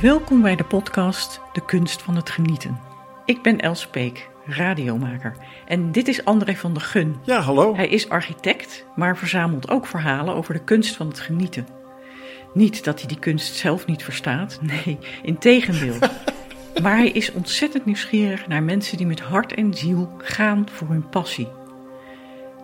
Welkom 0.00 0.42
bij 0.42 0.56
de 0.56 0.64
podcast 0.64 1.40
De 1.52 1.64
Kunst 1.64 2.02
van 2.02 2.16
het 2.16 2.30
Genieten. 2.30 2.80
Ik 3.24 3.42
ben 3.42 3.60
Els 3.60 3.86
Peek, 3.86 4.28
radiomaker. 4.46 5.36
En 5.66 5.92
dit 5.92 6.08
is 6.08 6.24
André 6.24 6.56
van 6.56 6.72
der 6.72 6.82
Gun. 6.82 7.16
Ja, 7.24 7.40
hallo. 7.40 7.74
Hij 7.74 7.88
is 7.88 8.08
architect, 8.08 8.86
maar 8.96 9.16
verzamelt 9.16 9.70
ook 9.70 9.86
verhalen 9.86 10.34
over 10.34 10.54
de 10.54 10.64
kunst 10.64 10.96
van 10.96 11.08
het 11.08 11.20
genieten. 11.20 11.66
Niet 12.54 12.84
dat 12.84 12.98
hij 12.98 13.08
die 13.08 13.18
kunst 13.18 13.54
zelf 13.54 13.86
niet 13.86 14.02
verstaat, 14.02 14.58
nee, 14.84 14.98
integendeel. 15.22 15.98
maar 16.82 16.96
hij 16.96 17.10
is 17.10 17.32
ontzettend 17.32 17.84
nieuwsgierig 17.84 18.46
naar 18.46 18.62
mensen 18.62 18.96
die 18.96 19.06
met 19.06 19.20
hart 19.20 19.54
en 19.54 19.74
ziel 19.74 20.10
gaan 20.18 20.66
voor 20.72 20.88
hun 20.88 21.08
passie. 21.08 21.48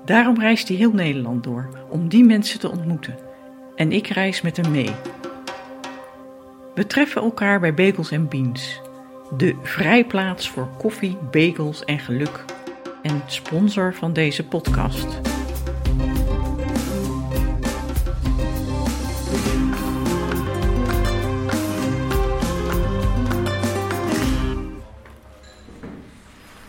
Daarom 0.04 0.40
reist 0.40 0.68
hij 0.68 0.76
heel 0.76 0.92
Nederland 0.92 1.44
door 1.44 1.68
om 1.88 2.08
die 2.08 2.24
mensen 2.24 2.60
te 2.60 2.70
ontmoeten. 2.70 3.18
En 3.74 3.92
ik 3.92 4.06
reis 4.06 4.40
met 4.40 4.56
hem 4.56 4.70
mee. 4.70 4.94
We 6.76 6.86
treffen 6.86 7.22
elkaar 7.22 7.60
bij 7.60 7.74
Bagels 7.74 8.10
en 8.10 8.28
Beans, 8.28 8.80
de 9.36 9.54
vrijplaats 9.62 10.50
voor 10.50 10.68
koffie, 10.78 11.16
bagels 11.30 11.84
en 11.84 11.98
geluk 11.98 12.44
en 13.02 13.22
sponsor 13.26 13.94
van 13.94 14.12
deze 14.12 14.44
podcast. 14.44 15.06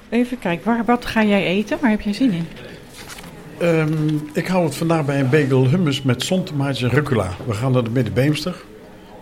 Even 0.10 0.40
kijken, 0.40 0.86
wat 0.86 1.06
ga 1.06 1.24
jij 1.24 1.46
eten? 1.46 1.78
Waar 1.82 1.90
heb 1.90 2.02
jij 2.02 2.14
zin 2.14 2.32
in? 2.32 2.48
Ehm, 3.60 4.18
ik 4.34 4.48
hou 4.48 4.66
het 4.66 4.76
vandaag 4.76 5.06
bij 5.06 5.20
een 5.20 5.30
bagel 5.30 5.68
hummus 5.68 6.02
met 6.02 6.24
zontomaatjes 6.24 6.90
en 6.90 6.96
rucola. 6.96 7.32
We 7.46 7.54
gaan 7.54 7.72
naar 7.72 7.84
de 7.84 7.90
Middenbeemster. 7.90 8.56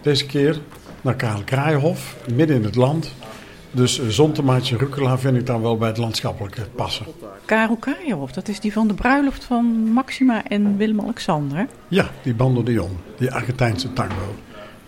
Deze 0.05 0.25
keer 0.25 0.59
naar 1.01 1.15
Karel 1.15 1.41
Kraaienhof, 1.43 2.15
midden 2.33 2.55
in 2.55 2.63
het 2.63 2.75
land. 2.75 3.13
Dus 3.71 4.07
zontomaatjes 4.07 4.71
en 4.71 4.77
rucola 4.77 5.17
vind 5.17 5.37
ik 5.37 5.45
dan 5.45 5.61
wel 5.61 5.77
bij 5.77 5.87
het 5.87 5.97
landschappelijke 5.97 6.61
passen. 6.75 7.05
Karel 7.45 7.75
Kraaienhof, 7.75 8.31
dat 8.31 8.47
is 8.47 8.59
die 8.59 8.73
van 8.73 8.87
de 8.87 8.93
bruiloft 8.93 9.43
van 9.43 9.65
Maxima 9.93 10.43
en 10.43 10.77
Willem-Alexander. 10.77 11.67
Ja, 11.87 12.09
die 12.23 12.33
Bando 12.33 12.63
de 12.63 12.71
Jong, 12.71 12.91
die 13.17 13.31
Argentijnse 13.31 13.93
tango. 13.93 14.35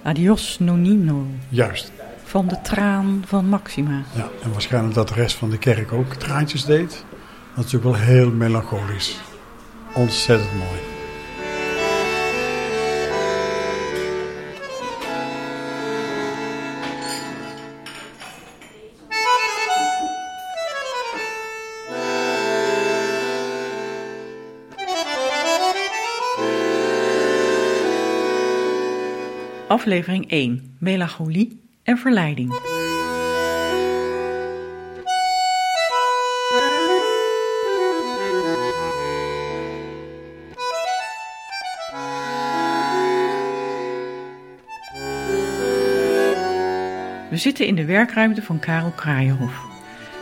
Adios 0.02 0.60
Nonino, 0.60 1.26
Juist. 1.50 1.92
van 2.24 2.48
de 2.48 2.62
traan 2.62 3.24
van 3.26 3.46
Maxima. 3.46 4.04
Ja, 4.16 4.30
en 4.44 4.52
waarschijnlijk 4.52 4.94
dat 4.96 5.08
de 5.08 5.14
rest 5.14 5.36
van 5.36 5.50
de 5.50 5.58
kerk 5.58 5.92
ook 5.92 6.14
traantjes 6.14 6.66
deed. 6.66 6.90
Dat 7.56 7.66
is 7.66 7.72
natuurlijk 7.72 7.84
wel 7.84 8.06
heel 8.08 8.32
melancholisch. 8.32 9.20
Ontzettend 9.94 10.54
mooi. 10.54 10.97
Aflevering 29.78 30.32
1: 30.32 30.76
Melancholie 30.80 31.62
en 31.84 31.98
verleiding. 31.98 32.50
We 47.30 47.38
zitten 47.38 47.68
in 47.68 47.76
de 47.76 47.86
werkruimte 47.86 48.42
van 48.42 48.60
Karel 48.60 48.92
Kraaienhof. 48.92 49.67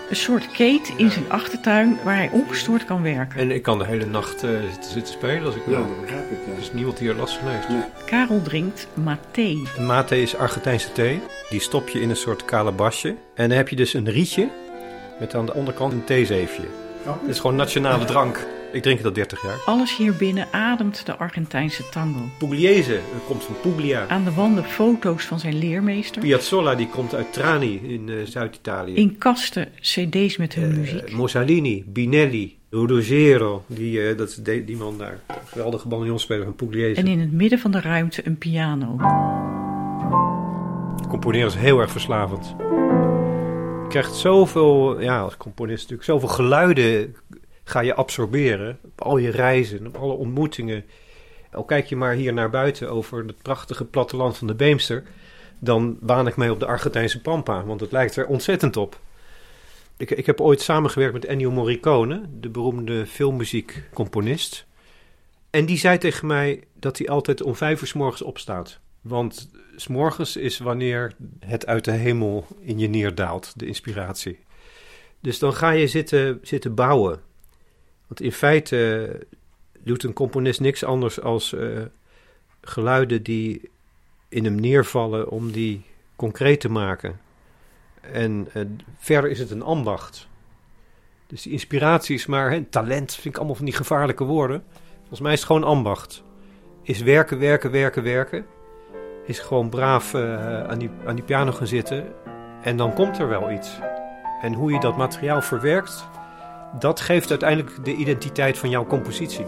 Een 0.09 0.15
soort 0.15 0.51
keet 0.51 0.93
in 0.97 1.11
zijn 1.11 1.25
achtertuin 1.31 1.97
waar 2.03 2.15
hij 2.15 2.29
ongestoord 2.31 2.85
kan 2.85 3.01
werken. 3.01 3.39
En 3.39 3.51
ik 3.51 3.63
kan 3.63 3.77
de 3.77 3.85
hele 3.85 4.05
nacht 4.05 4.43
eh, 4.43 4.49
zitten, 4.49 4.91
zitten 4.91 5.13
spelen 5.13 5.45
als 5.45 5.55
ik 5.55 5.61
wil. 5.65 5.85
begrijp 6.01 6.31
ik. 6.31 6.37
Er 6.53 6.61
is 6.61 6.73
niemand 6.73 6.97
die 6.97 7.09
er 7.09 7.15
last 7.15 7.37
van 7.37 7.47
heeft. 7.47 7.67
Karel 8.05 8.41
drinkt 8.41 8.87
maté. 8.93 9.57
Mate 9.79 10.21
is 10.21 10.35
Argentijnse 10.35 10.91
thee. 10.91 11.21
Die 11.49 11.59
stop 11.59 11.89
je 11.89 12.01
in 12.01 12.09
een 12.09 12.15
soort 12.15 12.45
calabasje. 12.45 13.15
En 13.33 13.49
dan 13.49 13.57
heb 13.57 13.69
je 13.69 13.75
dus 13.75 13.93
een 13.93 14.09
rietje 14.09 14.49
met 15.19 15.35
aan 15.35 15.45
de 15.45 15.53
onderkant 15.53 15.93
een 15.93 16.03
theezeefje. 16.03 16.63
Het 17.03 17.29
is 17.29 17.39
gewoon 17.39 17.55
nationale 17.55 18.05
drank. 18.05 18.45
Ik 18.75 18.81
drink 18.81 18.97
het 18.97 19.07
al 19.07 19.13
30 19.13 19.43
jaar. 19.43 19.61
Alles 19.65 19.97
hier 19.97 20.13
binnen 20.15 20.47
ademt 20.51 21.05
de 21.05 21.15
Argentijnse 21.17 21.89
tango. 21.89 22.19
Pugliese, 22.37 22.99
komt 23.27 23.43
van 23.43 23.55
Puglia. 23.61 24.05
Aan 24.07 24.23
de 24.23 24.33
wanden 24.33 24.63
foto's 24.63 25.23
van 25.23 25.39
zijn 25.39 25.57
leermeester. 25.57 26.21
Piazzolla, 26.21 26.75
die 26.75 26.87
komt 26.87 27.13
uit 27.15 27.33
Trani 27.33 27.75
in 27.83 28.09
eh, 28.09 28.15
Zuid-Italië. 28.25 28.93
In 28.95 29.17
kasten 29.17 29.67
cd's 29.81 30.37
met 30.37 30.53
hun 30.53 30.71
Eh, 30.71 30.77
muziek. 30.77 31.15
Mussolini, 31.17 31.83
Binelli, 31.87 32.57
Ruggiero, 32.69 33.63
die, 33.67 34.01
eh, 34.09 34.17
dat 34.17 34.29
is 34.29 34.35
de- 34.35 34.63
die 34.65 34.77
man 34.77 34.97
daar. 34.97 35.19
Geweldige 35.45 35.87
banjonspeler 35.87 36.43
van 36.43 36.55
Pugliese. 36.55 37.01
En 37.01 37.07
in 37.07 37.19
het 37.19 37.31
midden 37.31 37.59
van 37.59 37.71
de 37.71 37.81
ruimte 37.81 38.21
een 38.27 38.37
piano. 38.37 38.95
Componeren 41.09 41.47
is 41.47 41.55
heel 41.55 41.79
erg 41.79 41.91
verslavend. 41.91 42.55
Je 43.83 44.01
krijgt 44.01 44.15
zoveel, 44.15 45.01
ja, 45.01 45.19
als 45.21 45.37
componist 45.37 45.81
natuurlijk, 45.81 46.03
zoveel 46.03 46.27
geluiden 46.27 47.15
ga 47.65 47.79
je 47.79 47.93
absorberen. 47.93 48.79
Op 48.83 49.01
al 49.01 49.17
je 49.17 49.29
reizen, 49.29 49.87
op 49.87 49.97
alle 49.97 50.13
ontmoetingen. 50.13 50.85
Al 51.51 51.63
kijk 51.63 51.85
je 51.85 51.95
maar 51.95 52.13
hier 52.13 52.33
naar 52.33 52.49
buiten 52.49 52.89
over 52.89 53.25
het 53.25 53.41
prachtige 53.41 53.85
platteland 53.85 54.37
van 54.37 54.47
de 54.47 54.55
Beemster. 54.55 55.03
Dan 55.59 55.97
waan 56.01 56.27
ik 56.27 56.35
mee 56.35 56.51
op 56.51 56.59
de 56.59 56.65
Argentijnse 56.65 57.21
Pampa, 57.21 57.63
want 57.63 57.81
het 57.81 57.91
lijkt 57.91 58.15
er 58.15 58.27
ontzettend 58.27 58.77
op. 58.77 58.99
Ik, 59.97 60.11
ik 60.11 60.25
heb 60.25 60.41
ooit 60.41 60.61
samengewerkt 60.61 61.13
met 61.13 61.25
Ennio 61.25 61.51
Morricone, 61.51 62.21
de 62.39 62.49
beroemde 62.49 63.05
filmmuziekcomponist. 63.07 64.65
En 65.49 65.65
die 65.65 65.77
zei 65.77 65.97
tegen 65.97 66.27
mij 66.27 66.63
dat 66.73 66.97
hij 66.97 67.07
altijd 67.07 67.41
om 67.41 67.55
vijf 67.55 67.81
uur 67.81 67.87
s 67.87 67.93
morgens 67.93 68.21
opstaat. 68.21 68.79
Want 69.01 69.49
s 69.75 69.87
morgens 69.87 70.35
is 70.35 70.57
wanneer 70.57 71.13
het 71.39 71.65
uit 71.65 71.85
de 71.85 71.91
hemel 71.91 72.47
in 72.59 72.79
je 72.79 72.87
neerdaalt, 72.87 73.53
de 73.55 73.65
inspiratie. 73.65 74.39
Dus 75.19 75.39
dan 75.39 75.53
ga 75.53 75.69
je 75.69 75.87
zitten, 75.87 76.39
zitten 76.41 76.75
bouwen. 76.75 77.19
Want 78.07 78.21
in 78.21 78.31
feite 78.31 79.09
doet 79.79 80.03
een 80.03 80.13
componist 80.13 80.59
niks 80.59 80.83
anders 80.83 81.21
als 81.21 81.53
eh, 81.53 81.81
geluiden 82.61 83.23
die 83.23 83.69
in 84.29 84.45
hem 84.45 84.55
neervallen 84.55 85.29
om 85.29 85.51
die 85.51 85.85
concreet 86.15 86.59
te 86.59 86.69
maken. 86.69 87.19
En 88.01 88.47
eh, 88.53 88.61
verder 88.97 89.29
is 89.29 89.39
het 89.39 89.51
een 89.51 89.61
ambacht. 89.61 90.27
Dus 91.27 91.41
die 91.41 91.51
inspiratie 91.51 92.15
is 92.15 92.25
maar, 92.25 92.51
hè, 92.51 92.63
talent 92.63 93.13
vind 93.13 93.25
ik 93.25 93.37
allemaal 93.37 93.55
van 93.55 93.65
die 93.65 93.73
gevaarlijke 93.73 94.23
woorden. 94.23 94.63
Volgens 94.99 95.19
mij 95.19 95.33
is 95.33 95.39
het 95.39 95.47
gewoon 95.47 95.63
ambacht. 95.63 96.23
Is 96.81 97.01
werken, 97.01 97.39
werken, 97.39 97.71
werken, 97.71 98.03
werken 98.03 98.45
is 99.25 99.39
gewoon 99.39 99.69
braaf 99.69 100.13
eh, 100.13 100.63
aan, 100.63 100.79
die, 100.79 100.89
aan 101.05 101.15
die 101.15 101.23
piano 101.23 101.51
gaan 101.51 101.67
zitten. 101.67 102.05
En 102.61 102.77
dan 102.77 102.93
komt 102.93 103.19
er 103.19 103.27
wel 103.27 103.51
iets. 103.51 103.79
En 104.41 104.53
hoe 104.53 104.71
je 104.71 104.79
dat 104.79 104.97
materiaal 104.97 105.41
verwerkt, 105.41 106.07
dat 106.79 106.99
geeft 106.99 107.29
uiteindelijk 107.29 107.85
de 107.85 107.95
identiteit 107.95 108.57
van 108.57 108.69
jouw 108.69 108.85
compositie. 108.85 109.45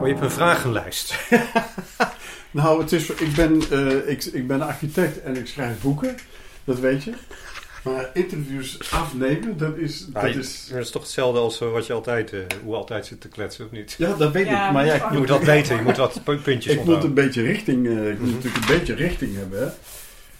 Oh, 0.00 0.08
je 0.08 0.14
hebt 0.14 0.20
een 0.20 0.30
vragenlijst. 0.30 1.14
Nou, 2.52 2.80
het 2.80 2.92
is, 2.92 3.10
ik, 3.10 3.34
ben, 3.34 3.62
eh, 3.70 4.08
ik, 4.08 4.24
ik 4.24 4.46
ben 4.46 4.62
architect 4.62 5.22
en 5.22 5.36
ik 5.36 5.46
schrijf 5.46 5.80
boeken. 5.80 6.16
Dat 6.64 6.78
weet 6.78 7.04
je. 7.04 7.12
Maar 7.84 8.10
interviews 8.14 8.90
afnemen, 8.90 9.56
dat 9.58 9.76
is... 9.76 10.06
Dat 10.06 10.24
is 10.24 10.66
Dat 10.70 10.78
is 10.80 10.90
toch 10.90 11.02
hetzelfde 11.02 11.40
als 11.40 11.60
eh, 11.60 11.70
wat 11.72 11.86
je 11.86 11.92
altijd, 11.92 12.32
eh, 12.32 12.40
hoe 12.64 12.74
altijd 12.74 13.06
zit 13.06 13.20
te 13.20 13.28
kletsen, 13.28 13.64
of 13.64 13.70
niet? 13.70 13.94
ja, 13.98 14.14
dat 14.14 14.32
weet 14.32 14.46
Ja, 14.46 14.66
ik. 14.66 14.72
Maar 14.72 14.86
ja, 14.86 14.94
ik 14.94 15.12
Je 15.12 15.18
moet 15.18 15.28
wat 15.28 15.44
weten, 15.44 15.76
je 15.76 15.82
moet 15.82 15.96
wat 15.96 16.24
pu- 16.24 16.36
puntjes 16.38 16.74
Ik 16.74 16.84
moet 16.84 17.04
een 17.04 17.14
beetje 17.14 17.42
richting, 17.42 17.86
eh, 17.86 18.10
ik 18.10 18.18
moet 18.18 18.26
Mhm. 18.28 18.36
natuurlijk 18.36 18.68
een 18.68 18.78
beetje 18.78 18.94
richting 18.94 19.36
hebben. 19.36 19.60
Hè. 19.60 19.68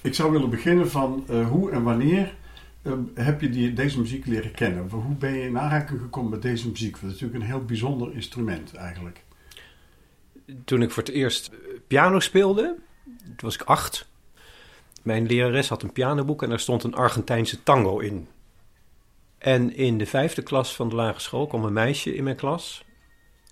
Ik 0.00 0.14
zou 0.14 0.32
willen 0.32 0.50
beginnen 0.50 0.90
van 0.90 1.24
eh, 1.28 1.48
hoe 1.48 1.70
en 1.70 1.82
wanneer 1.82 2.34
heb 3.14 3.40
je 3.40 3.50
die, 3.50 3.72
deze 3.72 4.00
muziek 4.00 4.26
leren 4.26 4.52
kennen? 4.52 4.88
Hoe 4.90 5.14
ben 5.14 5.32
je 5.34 5.42
in 5.46 5.58
aanraking 5.58 6.00
gekomen 6.00 6.30
met 6.30 6.42
deze 6.42 6.68
muziek? 6.68 6.92
Want 6.92 7.02
het 7.04 7.14
is 7.14 7.20
natuurlijk 7.20 7.40
een 7.50 7.56
heel 7.58 7.64
bijzonder 7.66 8.14
instrument 8.14 8.74
eigenlijk. 8.74 9.22
toen 10.64 10.82
ik 10.82 10.90
voor 10.90 11.02
het 11.02 11.12
eerst 11.12 11.50
piano 11.86 12.20
speelde, 12.20 12.74
toen 13.24 13.34
was 13.36 13.54
ik 13.54 13.62
acht. 13.62 14.10
Mijn 15.02 15.26
lerares 15.26 15.68
had 15.68 15.82
een 15.82 15.92
pianoboek 15.92 16.42
en 16.42 16.48
daar 16.48 16.60
stond 16.60 16.84
een 16.84 16.94
Argentijnse 16.94 17.62
tango 17.62 17.98
in. 17.98 18.28
En 19.38 19.76
in 19.76 19.98
de 19.98 20.06
vijfde 20.06 20.42
klas 20.42 20.74
van 20.74 20.88
de 20.88 20.94
lagere 20.94 21.20
school 21.20 21.46
kwam 21.46 21.64
een 21.64 21.72
meisje 21.72 22.14
in 22.14 22.24
mijn 22.24 22.36
klas, 22.36 22.84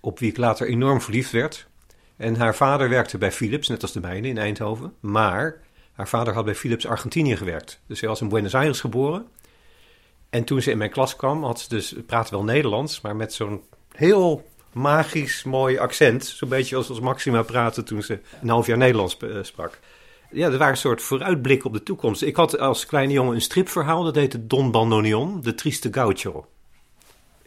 op 0.01 0.19
wie 0.19 0.31
ik 0.31 0.37
later 0.37 0.67
enorm 0.67 1.01
verliefd 1.01 1.31
werd. 1.31 1.69
En 2.17 2.37
haar 2.37 2.55
vader 2.55 2.89
werkte 2.89 3.19
bij 3.19 3.33
Philips, 3.33 3.69
net 3.69 3.83
als 3.83 3.93
de 3.93 4.01
mijne 4.01 4.29
in 4.29 4.39
Eindhoven. 4.39 4.95
Maar 5.01 5.61
haar 5.93 6.09
vader 6.09 6.35
had 6.35 6.45
bij 6.45 6.55
Philips 6.55 6.87
Argentinië 6.87 7.37
gewerkt. 7.37 7.81
Dus 7.87 7.99
zij 7.99 8.09
was 8.09 8.21
in 8.21 8.29
Buenos 8.29 8.55
Aires 8.55 8.81
geboren. 8.81 9.27
En 10.31 10.45
toen 10.45 10.63
ze 10.63 10.71
in 10.71 10.79
mijn 10.79 10.91
klas 10.91 11.17
kwam, 11.17 11.45
had 11.45 11.61
ze 11.61 11.69
dus, 11.69 11.95
praatte 12.07 12.31
wel 12.31 12.45
Nederlands, 12.45 13.01
maar 13.01 13.17
met 13.17 13.33
zo'n 13.33 13.63
heel 13.93 14.49
magisch 14.73 15.43
mooi 15.43 15.79
accent. 15.79 16.25
Zo'n 16.25 16.49
beetje 16.49 16.77
als, 16.77 16.89
als 16.89 17.01
Maxima 17.01 17.43
praatte 17.43 17.83
toen 17.83 18.03
ze 18.03 18.21
een 18.43 18.49
half 18.49 18.67
jaar 18.67 18.79
Nederlands 18.79 19.17
eh, 19.17 19.29
sprak. 19.43 19.79
Ja, 20.33 20.47
er 20.47 20.59
waren 20.59 20.73
een 20.73 20.77
soort 20.77 21.03
vooruitblik 21.03 21.65
op 21.65 21.73
de 21.73 21.83
toekomst. 21.83 22.23
Ik 22.23 22.37
had 22.37 22.59
als 22.59 22.87
kleine 22.87 23.13
jongen 23.13 23.35
een 23.35 23.41
stripverhaal, 23.41 24.05
dat 24.05 24.15
heette 24.15 24.47
Don 24.47 24.71
Bandoneon, 24.71 25.41
de 25.41 25.55
trieste 25.55 25.93
gaucho. 25.93 26.47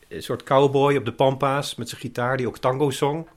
Een 0.08 0.24
soort 0.24 0.44
cowboy 0.44 0.96
op 0.96 1.06
de 1.06 1.14
pampas 1.14 1.76
met 1.76 1.90
zijn 1.90 2.02
gitaar 2.02 2.38
die 2.38 2.48
ook 2.48 2.58
tango 2.58 2.90
zong. 2.90 3.28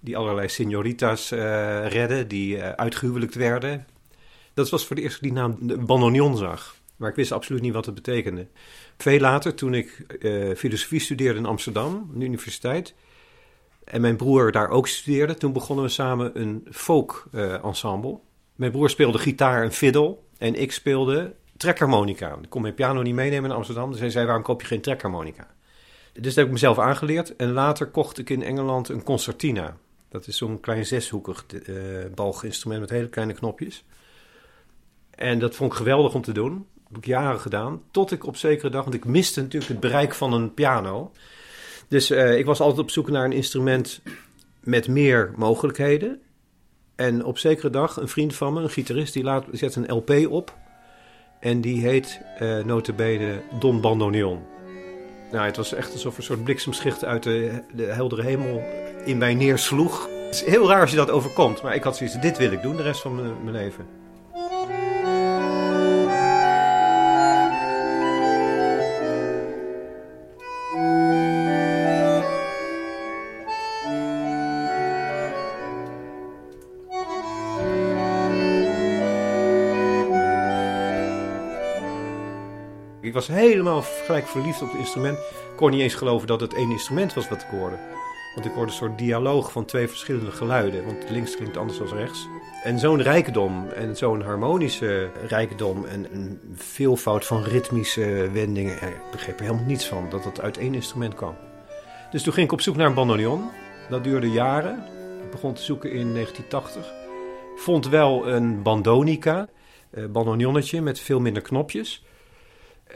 Die 0.00 0.16
allerlei 0.16 0.48
señoritas 0.48 1.32
uh, 1.32 1.86
redden, 1.86 2.28
die 2.28 2.56
uh, 2.56 2.68
uitgehuwelijkt 2.68 3.34
werden. 3.34 3.86
Dat 4.54 4.70
was 4.70 4.86
voor 4.86 4.96
de 4.96 5.02
eerste 5.02 5.22
die 5.22 5.32
naam 5.32 5.58
Bandoneon 5.86 6.36
zag. 6.36 6.76
Maar 6.96 7.10
ik 7.10 7.16
wist 7.16 7.32
absoluut 7.32 7.62
niet 7.62 7.72
wat 7.72 7.86
het 7.86 7.94
betekende. 7.94 8.46
Veel 8.96 9.20
later, 9.20 9.54
toen 9.54 9.74
ik 9.74 10.16
uh, 10.18 10.54
filosofie 10.54 11.00
studeerde 11.00 11.38
in 11.38 11.46
Amsterdam, 11.46 12.10
de 12.14 12.24
universiteit, 12.24 12.94
en 13.84 14.00
mijn 14.00 14.16
broer 14.16 14.52
daar 14.52 14.68
ook 14.68 14.88
studeerde, 14.88 15.34
toen 15.34 15.52
begonnen 15.52 15.84
we 15.84 15.90
samen 15.90 16.40
een 16.40 16.66
folk 16.70 17.28
uh, 17.32 17.64
ensemble. 17.64 18.18
Mijn 18.54 18.70
broer 18.70 18.90
speelde 18.90 19.18
gitaar 19.18 19.62
en 19.62 19.72
fiddle 19.72 20.16
en 20.38 20.54
ik 20.54 20.72
speelde 20.72 21.34
trekharmonica. 21.56 22.38
Ik 22.42 22.50
kon 22.50 22.62
mijn 22.62 22.74
piano 22.74 23.02
niet 23.02 23.14
meenemen 23.14 23.50
in 23.50 23.56
Amsterdam, 23.56 23.90
dus 23.90 24.00
hij 24.00 24.10
zei, 24.10 24.26
waarom 24.26 24.42
koop 24.42 24.60
je 24.60 24.66
geen 24.66 24.80
trekharmonica? 24.80 25.46
Dus 26.12 26.22
dat 26.22 26.34
heb 26.34 26.46
ik 26.46 26.52
mezelf 26.52 26.78
aangeleerd 26.78 27.36
en 27.36 27.52
later 27.52 27.86
kocht 27.86 28.18
ik 28.18 28.30
in 28.30 28.42
Engeland 28.42 28.88
een 28.88 29.02
concertina. 29.02 29.76
Dat 30.08 30.26
is 30.26 30.36
zo'n 30.36 30.60
klein 30.60 30.86
zeshoekig 30.86 31.44
uh, 31.52 32.04
balginstrument 32.14 32.80
met 32.80 32.90
hele 32.90 33.08
kleine 33.08 33.32
knopjes. 33.32 33.84
En 35.10 35.38
dat 35.38 35.54
vond 35.54 35.72
ik 35.72 35.78
geweldig 35.78 36.14
om 36.14 36.22
te 36.22 36.32
doen. 36.32 36.52
Dat 36.74 36.86
heb 36.86 36.96
ik 36.96 37.06
jaren 37.06 37.40
gedaan. 37.40 37.82
Tot 37.90 38.10
ik 38.10 38.26
op 38.26 38.36
zekere 38.36 38.70
dag, 38.70 38.82
want 38.82 38.94
ik 38.94 39.04
miste 39.04 39.40
natuurlijk 39.40 39.72
het 39.72 39.80
bereik 39.80 40.14
van 40.14 40.32
een 40.32 40.54
piano. 40.54 41.12
Dus 41.88 42.10
uh, 42.10 42.38
ik 42.38 42.44
was 42.44 42.60
altijd 42.60 42.80
op 42.80 42.90
zoek 42.90 43.10
naar 43.10 43.24
een 43.24 43.32
instrument 43.32 44.00
met 44.60 44.88
meer 44.88 45.32
mogelijkheden. 45.36 46.20
En 46.96 47.24
op 47.24 47.38
zekere 47.38 47.70
dag, 47.70 47.96
een 47.96 48.08
vriend 48.08 48.34
van 48.34 48.52
me, 48.52 48.60
een 48.60 48.70
gitarist, 48.70 49.12
die 49.12 49.22
laat, 49.22 49.44
zet 49.52 49.76
een 49.76 49.92
LP 49.92 50.26
op. 50.30 50.56
En 51.40 51.60
die 51.60 51.80
heet 51.80 52.20
uh, 52.40 52.64
notabene 52.64 53.42
Don 53.58 53.80
Bandoneon. 53.80 54.42
Nou, 55.32 55.46
het 55.46 55.56
was 55.56 55.72
echt 55.72 55.92
alsof 55.92 56.16
een 56.16 56.22
soort 56.22 56.44
bliksemschicht 56.44 57.04
uit 57.04 57.22
de, 57.22 57.62
de 57.74 57.84
heldere 57.84 58.22
hemel 58.22 58.62
in 59.04 59.18
mij 59.18 59.34
neersloeg. 59.34 60.08
Het 60.24 60.34
is 60.34 60.44
heel 60.44 60.68
raar 60.68 60.80
als 60.80 60.90
je 60.90 60.96
dat 60.96 61.10
overkomt, 61.10 61.62
maar 61.62 61.74
ik 61.74 61.82
had 61.82 61.96
zoiets, 61.96 62.20
dit 62.20 62.38
wil 62.38 62.52
ik 62.52 62.62
doen 62.62 62.76
de 62.76 62.82
rest 62.82 63.00
van 63.00 63.14
mijn 63.14 63.56
leven. 63.56 64.03
Helemaal 83.28 83.82
gelijk 83.82 84.26
verliefd 84.26 84.62
op 84.62 84.70
het 84.70 84.78
instrument. 84.78 85.18
Ik 85.18 85.56
kon 85.56 85.70
niet 85.70 85.80
eens 85.80 85.94
geloven 85.94 86.26
dat 86.26 86.40
het 86.40 86.54
één 86.54 86.70
instrument 86.70 87.14
was 87.14 87.28
wat 87.28 87.42
ik 87.42 87.48
hoorde. 87.50 87.76
Want 88.34 88.46
ik 88.46 88.52
hoorde 88.52 88.70
een 88.70 88.76
soort 88.76 88.98
dialoog 88.98 89.52
van 89.52 89.64
twee 89.64 89.88
verschillende 89.88 90.30
geluiden. 90.30 90.84
Want 90.84 91.10
links 91.10 91.36
klinkt 91.36 91.56
anders 91.56 91.78
dan 91.78 91.88
rechts. 91.88 92.28
En 92.62 92.78
zo'n 92.78 93.02
rijkdom 93.02 93.68
en 93.68 93.96
zo'n 93.96 94.22
harmonische 94.22 95.10
rijkdom 95.28 95.84
en 95.84 96.06
een 96.12 96.40
veelvoud 96.54 97.24
van 97.24 97.42
ritmische 97.42 98.30
wendingen. 98.32 98.74
Ik 98.74 99.10
begreep 99.10 99.38
er 99.38 99.44
helemaal 99.44 99.66
niets 99.66 99.86
van 99.86 100.06
dat 100.10 100.24
het 100.24 100.40
uit 100.40 100.58
één 100.58 100.74
instrument 100.74 101.14
kwam. 101.14 101.34
Dus 102.10 102.22
toen 102.22 102.32
ging 102.32 102.46
ik 102.46 102.52
op 102.52 102.60
zoek 102.60 102.76
naar 102.76 102.86
een 102.86 102.94
bandoneon. 102.94 103.50
Dat 103.90 104.04
duurde 104.04 104.30
jaren. 104.30 104.84
Ik 105.24 105.30
begon 105.30 105.54
te 105.54 105.62
zoeken 105.62 105.90
in 105.90 106.12
1980. 106.12 106.92
Vond 107.56 107.88
wel 107.88 108.28
een 108.28 108.62
bandonica, 108.62 109.48
een 109.90 110.12
bandoneonnetje 110.12 110.80
met 110.80 111.00
veel 111.00 111.20
minder 111.20 111.42
knopjes. 111.42 112.04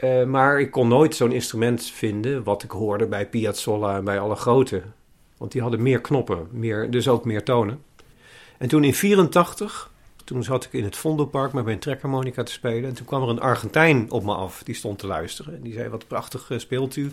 Uh, 0.03 0.23
maar 0.23 0.59
ik 0.59 0.71
kon 0.71 0.87
nooit 0.87 1.15
zo'n 1.15 1.31
instrument 1.31 1.85
vinden 1.85 2.43
wat 2.43 2.63
ik 2.63 2.71
hoorde 2.71 3.05
bij 3.05 3.29
Piazzolla 3.29 3.97
en 3.97 4.03
bij 4.03 4.19
alle 4.19 4.35
grote. 4.35 4.81
Want 5.37 5.51
die 5.51 5.61
hadden 5.61 5.81
meer 5.81 6.01
knoppen, 6.01 6.47
meer, 6.51 6.91
dus 6.91 7.07
ook 7.07 7.25
meer 7.25 7.43
tonen. 7.43 7.83
En 8.57 8.67
toen 8.67 8.83
in 8.83 8.93
84, 8.93 9.91
toen 10.23 10.43
zat 10.43 10.65
ik 10.65 10.73
in 10.73 10.83
het 10.83 10.97
Vondelpark 10.97 11.53
met 11.53 11.65
mijn 11.65 11.79
trekharmonica 11.79 12.43
te 12.43 12.51
spelen. 12.51 12.89
En 12.89 12.95
toen 12.95 13.05
kwam 13.05 13.23
er 13.23 13.29
een 13.29 13.39
Argentijn 13.39 14.11
op 14.11 14.23
me 14.23 14.33
af, 14.33 14.63
die 14.63 14.75
stond 14.75 14.99
te 14.99 15.07
luisteren. 15.07 15.55
En 15.55 15.61
die 15.61 15.73
zei, 15.73 15.89
wat 15.89 16.07
prachtig 16.07 16.51
speelt 16.57 16.95
u. 16.95 17.11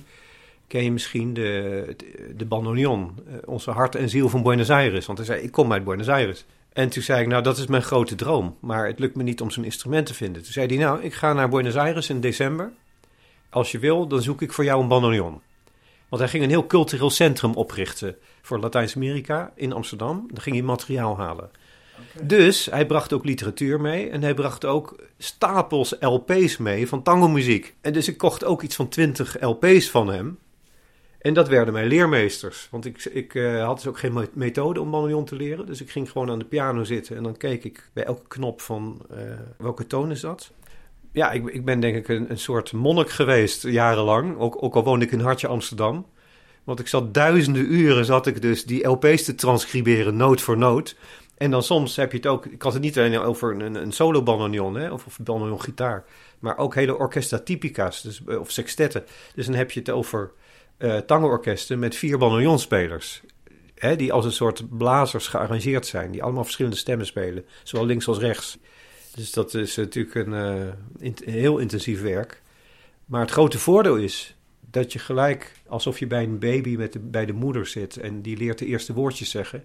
Ken 0.67 0.85
je 0.85 0.93
misschien 0.93 1.35
de, 1.35 1.95
de, 1.97 2.35
de 2.37 2.45
bandoneon, 2.45 3.15
onze 3.45 3.71
hart 3.71 3.95
en 3.95 4.09
ziel 4.09 4.29
van 4.29 4.43
Buenos 4.43 4.71
Aires? 4.71 5.07
Want 5.07 5.19
hij 5.19 5.27
zei, 5.27 5.41
ik 5.41 5.53
kom 5.53 5.73
uit 5.73 5.85
Buenos 5.85 6.09
Aires. 6.09 6.45
En 6.77 6.89
toen 6.89 7.03
zei 7.03 7.21
ik, 7.21 7.27
nou, 7.27 7.43
dat 7.43 7.59
is 7.59 7.67
mijn 7.67 7.83
grote 7.83 8.15
droom. 8.15 8.57
Maar 8.61 8.87
het 8.87 8.99
lukt 8.99 9.17
me 9.17 9.23
niet 9.23 9.41
om 9.41 9.51
zo'n 9.51 9.65
instrument 9.65 10.07
te 10.07 10.15
vinden. 10.15 10.43
Toen 10.43 10.53
zei 10.53 10.67
hij, 10.67 10.77
nou, 10.77 11.03
ik 11.03 11.15
ga 11.15 11.33
naar 11.33 11.49
Buenos 11.49 11.77
Aires 11.77 12.09
in 12.09 12.21
december. 12.21 12.73
Als 13.51 13.73
je 13.73 13.79
wil, 13.79 14.07
dan 14.07 14.23
zoek 14.23 14.43
ik 14.43 14.53
voor 14.53 14.65
jou 14.65 14.83
een 14.83 14.89
bandoneon. 14.89 15.41
Want 16.09 16.23
hij 16.23 16.31
ging 16.31 16.43
een 16.43 16.51
heel 16.51 16.67
cultureel 16.67 17.11
centrum 17.11 17.55
oprichten 17.55 18.17
voor 18.43 18.59
Latijns-Amerika 18.59 19.53
in 19.55 19.73
Amsterdam. 19.73 20.25
Dan 20.29 20.43
ging 20.43 20.57
hij 20.57 20.65
materiaal 20.65 21.17
halen. 21.17 21.51
Okay. 22.15 22.27
Dus 22.27 22.67
hij 22.67 22.87
bracht 22.87 23.13
ook 23.13 23.25
literatuur 23.25 23.81
mee. 23.81 24.11
En 24.11 24.23
hij 24.23 24.35
bracht 24.35 24.65
ook 24.65 24.97
stapels 25.19 25.95
LP's 26.01 26.57
mee 26.57 26.89
van 26.89 27.03
tango-muziek. 27.03 27.75
En 27.81 27.93
dus 27.93 28.09
ik 28.09 28.19
kocht 28.19 28.45
ook 28.45 28.63
iets 28.63 28.77
van 28.77 28.89
20 28.89 29.41
LP's 29.41 29.91
van 29.91 30.09
hem. 30.09 30.39
En 31.27 31.35
dat 31.35 31.49
werden 31.49 31.75
mijn 31.75 31.87
leermeesters. 31.87 32.69
Want 32.71 32.85
ik, 32.85 33.05
ik 33.05 33.35
uh, 33.35 33.65
had 33.65 33.77
dus 33.77 33.87
ook 33.87 33.99
geen 33.99 34.29
methode 34.33 34.81
om 34.81 34.91
bandoneon 34.91 35.25
te 35.25 35.37
leren. 35.37 35.67
Dus 35.67 35.81
ik 35.81 35.91
ging 35.91 36.11
gewoon 36.11 36.31
aan 36.31 36.39
de 36.39 36.45
piano 36.45 36.85
zitten. 36.85 37.17
En 37.17 37.23
dan 37.23 37.37
keek 37.37 37.65
ik 37.65 37.91
bij 37.93 38.05
elke 38.05 38.29
knop 38.29 38.61
van 38.61 39.07
uh, 39.11 39.19
welke 39.59 39.87
toon 39.87 40.11
is 40.11 40.21
dat. 40.21 40.53
Ja, 41.13 41.31
ik, 41.31 41.47
ik 41.47 41.65
ben 41.65 41.81
denk 41.81 41.97
ik 41.97 42.09
een, 42.09 42.31
een 42.31 42.39
soort 42.39 42.73
monnik 42.73 43.11
geweest 43.11 43.63
jarenlang. 43.63 44.39
Ook, 44.39 44.63
ook 44.63 44.75
al 44.75 44.85
woonde 44.85 45.05
ik 45.05 45.13
in 45.13 45.21
Hartje 45.21 45.47
Amsterdam. 45.47 46.07
Want 46.65 46.81
ik 46.81 46.89
zat 46.89 47.15
duizenden 47.15 47.73
uren, 47.73 48.05
zat 48.05 48.27
ik 48.27 48.43
dus 48.43 48.65
die 48.65 48.89
LP's 48.89 49.25
te 49.25 49.35
transcriberen, 49.35 50.17
noot 50.17 50.41
voor 50.41 50.59
noot. 50.59 50.97
En 51.37 51.51
dan 51.51 51.63
soms 51.63 51.97
heb 51.97 52.11
je 52.11 52.17
het 52.17 52.27
ook, 52.27 52.47
ik 52.47 52.63
had 52.63 52.73
het 52.73 52.83
niet 52.83 52.99
alleen 52.99 53.19
over 53.19 53.61
een, 53.61 53.75
een 53.75 53.93
solo 53.93 54.23
bandoneon 54.23 54.75
hè, 54.75 54.91
of, 54.91 55.07
of 55.07 55.61
gitaar. 55.61 56.05
Maar 56.39 56.59
ook 56.59 56.75
hele 56.75 56.99
orchestra 56.99 57.39
typica's, 57.39 58.03
dus, 58.03 58.23
of 58.25 58.51
sextetten. 58.51 59.05
Dus 59.35 59.47
dan 59.47 59.55
heb 59.55 59.71
je 59.71 59.81
het 59.81 59.91
over 59.91 60.33
uh, 60.79 60.97
tango-orkesten 60.97 61.79
met 61.79 61.97
vier 61.97 62.19
bandoneonspelers. 62.19 63.23
Hè, 63.75 63.97
die 63.97 64.13
als 64.13 64.25
een 64.25 64.33
soort 64.33 64.79
blazers 64.79 65.27
gearrangeerd 65.27 65.87
zijn. 65.87 66.11
Die 66.11 66.23
allemaal 66.23 66.45
verschillende 66.45 66.77
stemmen 66.77 67.07
spelen. 67.07 67.45
Zowel 67.63 67.87
links 67.87 68.09
als 68.09 68.19
rechts. 68.19 68.59
Dus 69.15 69.33
dat 69.33 69.55
is 69.55 69.77
natuurlijk 69.77 70.15
een, 70.15 70.73
in, 70.99 71.17
heel 71.25 71.59
intensief 71.59 72.03
werk. 72.03 72.43
Maar 73.07 73.21
het 73.21 73.31
grote 73.31 73.59
voordeel 73.59 73.97
is 73.97 74.37
dat 74.71 74.93
je 74.93 74.99
gelijk, 74.99 75.53
alsof 75.67 75.99
je 75.99 76.07
bij 76.07 76.23
een 76.23 76.39
baby 76.39 76.77
met 76.77 77.11
bij 77.11 77.27
de 77.27 77.33
moeder 77.33 77.67
zit 77.67 77.97
en 77.97 78.23
die 78.23 78.37
leert 78.37 78.59
de 78.59 78.67
eerste 78.67 78.93
woordjes 78.93 79.31
zeggen, 79.31 79.65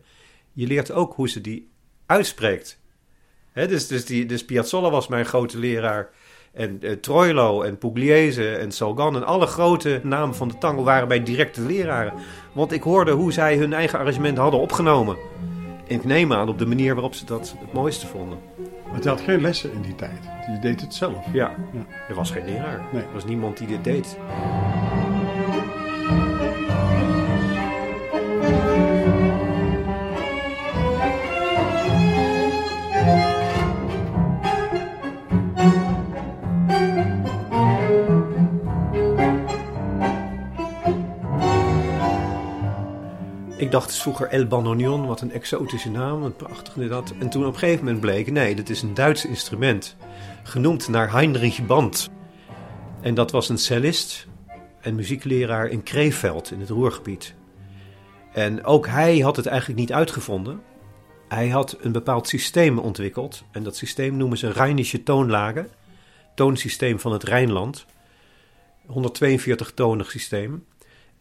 je 0.53 0.67
leert 0.67 0.91
ook 0.91 1.13
hoe 1.13 1.29
ze 1.29 1.41
die 1.41 1.69
uitspreekt. 2.05 2.79
Hè, 3.51 3.67
dus, 3.67 3.87
dus, 3.87 4.05
die, 4.05 4.25
dus 4.25 4.45
Piazzolla 4.45 4.89
was 4.89 5.07
mijn 5.07 5.25
grote 5.25 5.57
leraar. 5.57 6.09
En 6.53 6.77
uh, 6.81 6.91
Troilo 6.91 7.61
en 7.61 7.77
Pugliese 7.77 8.55
en 8.55 8.71
Salgan 8.71 9.15
en 9.15 9.25
alle 9.25 9.45
grote 9.45 9.99
namen 10.03 10.35
van 10.35 10.47
de 10.47 10.57
tango 10.57 10.83
waren 10.83 11.07
bij 11.07 11.23
directe 11.23 11.61
leraren. 11.61 12.13
Want 12.51 12.71
ik 12.71 12.83
hoorde 12.83 13.11
hoe 13.11 13.31
zij 13.31 13.57
hun 13.57 13.73
eigen 13.73 13.99
arrangement 13.99 14.37
hadden 14.37 14.59
opgenomen. 14.59 15.17
En 15.87 15.95
ik 15.95 16.03
neem 16.03 16.33
aan 16.33 16.49
op 16.49 16.57
de 16.59 16.65
manier 16.65 16.93
waarop 16.93 17.13
ze 17.13 17.25
dat 17.25 17.55
het 17.59 17.73
mooiste 17.73 18.07
vonden. 18.07 18.39
Maar 18.91 19.01
je 19.01 19.09
had 19.09 19.21
geen 19.21 19.41
lessen 19.41 19.73
in 19.73 19.81
die 19.81 19.95
tijd. 19.95 20.29
Je 20.47 20.59
deed 20.61 20.81
het 20.81 20.93
zelf. 20.93 21.25
Ja, 21.33 21.55
ja. 21.73 21.85
er 22.07 22.15
was 22.15 22.31
geen 22.31 22.45
leraar. 22.45 22.81
Nee. 22.91 23.01
Er 23.01 23.13
was 23.13 23.25
niemand 23.25 23.57
die 23.57 23.67
dit 23.67 23.83
deed. 23.83 24.17
Ik 43.61 43.71
dacht 43.71 43.97
vroeger 43.97 44.27
El 44.27 44.45
Bandoneon, 44.45 45.05
wat 45.05 45.21
een 45.21 45.31
exotische 45.31 45.89
naam, 45.89 46.23
een 46.23 46.35
prachtig 46.35 46.87
dat. 46.87 47.13
En 47.19 47.29
toen 47.29 47.45
op 47.45 47.53
een 47.53 47.59
gegeven 47.59 47.85
moment 47.85 48.01
bleek, 48.01 48.31
nee, 48.31 48.55
dat 48.55 48.69
is 48.69 48.81
een 48.81 48.93
Duits 48.93 49.25
instrument, 49.25 49.95
genoemd 50.43 50.87
naar 50.87 51.11
Heinrich 51.11 51.65
Band. 51.65 52.09
En 53.01 53.13
dat 53.13 53.31
was 53.31 53.49
een 53.49 53.57
cellist 53.57 54.27
en 54.79 54.95
muziekleraar 54.95 55.67
in 55.67 55.83
Krefeld, 55.83 56.51
in 56.51 56.59
het 56.59 56.69
Roergebied. 56.69 57.35
En 58.33 58.63
ook 58.63 58.87
hij 58.87 59.19
had 59.19 59.35
het 59.35 59.45
eigenlijk 59.45 59.79
niet 59.79 59.93
uitgevonden. 59.93 60.61
Hij 61.27 61.49
had 61.49 61.77
een 61.81 61.91
bepaald 61.91 62.27
systeem 62.27 62.79
ontwikkeld. 62.79 63.43
En 63.51 63.63
dat 63.63 63.75
systeem 63.75 64.17
noemen 64.17 64.37
ze 64.37 64.51
Rheinische 64.51 65.03
toonlagen. 65.03 65.69
Toonsysteem 66.35 66.99
van 66.99 67.11
het 67.11 67.23
Rijnland. 67.23 67.85
142-tonig 68.87 70.11
systeem. 70.11 70.65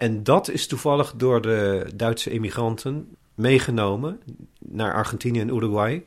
En 0.01 0.23
dat 0.23 0.51
is 0.51 0.67
toevallig 0.67 1.13
door 1.17 1.43
de 1.43 1.87
Duitse 1.95 2.31
emigranten 2.31 3.17
meegenomen 3.35 4.21
naar 4.59 4.95
Argentinië 4.95 5.41
en 5.41 5.55
Uruguay. 5.55 6.05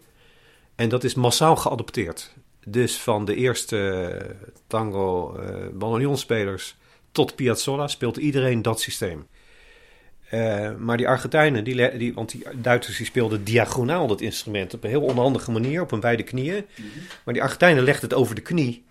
En 0.75 0.89
dat 0.89 1.03
is 1.03 1.13
massaal 1.13 1.55
geadopteerd. 1.55 2.33
Dus 2.65 2.97
van 2.97 3.25
de 3.25 3.35
eerste 3.35 4.11
tango 4.67 5.37
uh, 5.39 5.55
bandoneonspelers 5.73 6.75
tot 7.11 7.35
Piazzolla 7.35 7.87
speelt 7.87 8.17
iedereen 8.17 8.61
dat 8.61 8.81
systeem. 8.81 9.27
Uh, 10.31 10.75
maar 10.75 10.97
die 10.97 11.07
Argentijnen, 11.07 11.63
die, 11.63 11.97
die, 11.97 12.13
want 12.13 12.31
die 12.31 12.43
Duitsers 12.55 12.97
die 12.97 13.05
speelden 13.05 13.43
diagonaal 13.43 14.07
dat 14.07 14.21
instrument 14.21 14.73
op 14.73 14.83
een 14.83 14.89
heel 14.89 15.01
onhandige 15.01 15.51
manier, 15.51 15.81
op 15.81 15.91
hun 15.91 15.99
beide 15.99 16.23
knieën. 16.23 16.55
Mm 16.55 16.85
-hmm. 16.85 17.01
Maar 17.25 17.33
die 17.33 17.43
Argentijnen 17.43 17.83
legden 17.83 18.09
het 18.09 18.17
over 18.17 18.35
de 18.35 18.41
knie. 18.41 18.83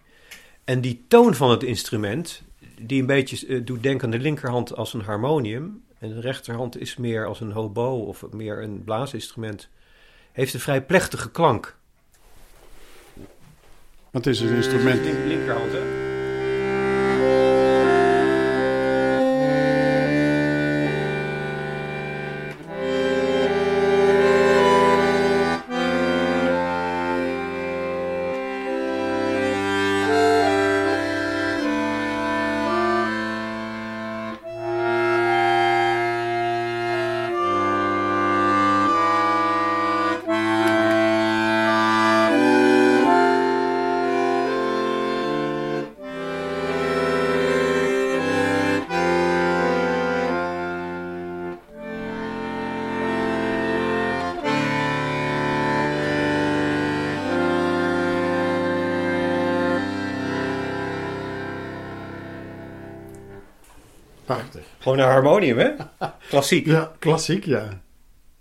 En 0.65 0.81
die 0.81 1.05
toon 1.09 1.35
van 1.35 1.51
het 1.51 1.63
instrument, 1.63 2.43
die 2.87 3.01
een 3.01 3.07
beetje 3.07 3.47
uh, 3.47 3.65
doet 3.65 3.83
denken 3.83 4.05
aan 4.05 4.11
de 4.11 4.19
linkerhand 4.19 4.77
als 4.77 4.95
een 4.95 5.01
harmonium. 5.01 5.83
En 5.99 6.09
de 6.09 6.21
rechterhand 6.21 6.81
is 6.81 6.97
meer 6.97 7.27
als 7.27 7.41
een 7.41 7.53
hobo 7.53 7.99
of 7.99 8.25
meer 8.31 8.63
een 8.63 8.85
blaasinstrument. 8.85 9.69
Heeft 10.33 10.55
een 10.55 10.61
vrij 10.61 10.83
plechtige 10.83 11.31
klank. 11.31 11.77
Wat 14.11 14.27
is 14.27 14.41
een 14.41 14.55
instrument? 14.55 15.05
Link, 15.05 15.25
linkerhand, 15.27 15.73
hè? 15.73 16.02
Gewoon 64.93 65.07
een 65.07 65.13
harmonium, 65.13 65.59
hè? 65.59 65.71
Klassiek. 66.29 66.67
Ja, 66.67 66.93
klassiek, 66.99 67.45
ja. 67.45 67.81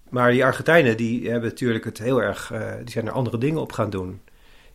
Maar 0.10 0.32
die 0.32 0.46
Argentijnen, 0.46 0.98
die 0.98 1.30
hebben 1.30 1.50
natuurlijk 1.50 1.86
het 1.86 1.98
heel 1.98 2.22
erg... 2.22 2.52
Uh, 2.54 2.74
die 2.84 2.92
zijn 2.92 3.08
er 3.08 3.12
andere 3.12 3.38
dingen 3.38 3.62
op 3.62 3.72
gaan 3.72 3.90
doen. 3.90 4.22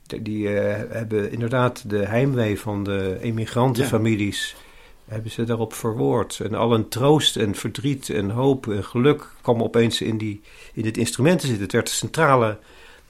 Die, 0.02 0.48
uh, 0.48 0.52
hebben 0.90 1.32
inderdaad 1.32 1.90
de 1.90 2.06
heimwee 2.06 2.60
van 2.60 2.84
de 2.84 3.18
emigrantenfamilies... 3.20 4.54
Ja. 4.58 5.12
hebben 5.14 5.30
ze 5.30 5.44
daarop 5.44 5.72
verwoord. 5.72 6.40
En 6.40 6.54
al 6.54 6.74
een 6.74 6.88
troost 6.88 7.36
en 7.36 7.54
verdriet 7.54 8.10
en 8.10 8.30
hoop 8.30 8.68
en 8.68 8.84
geluk... 8.84 9.30
kwam 9.42 9.62
opeens 9.62 10.00
in, 10.00 10.18
die, 10.18 10.40
in 10.72 10.84
het 10.84 10.96
instrument 10.96 11.40
te 11.40 11.46
zitten. 11.46 11.64
Het 11.64 11.72
werd 11.72 11.88
het 11.88 11.96
centrale 11.96 12.58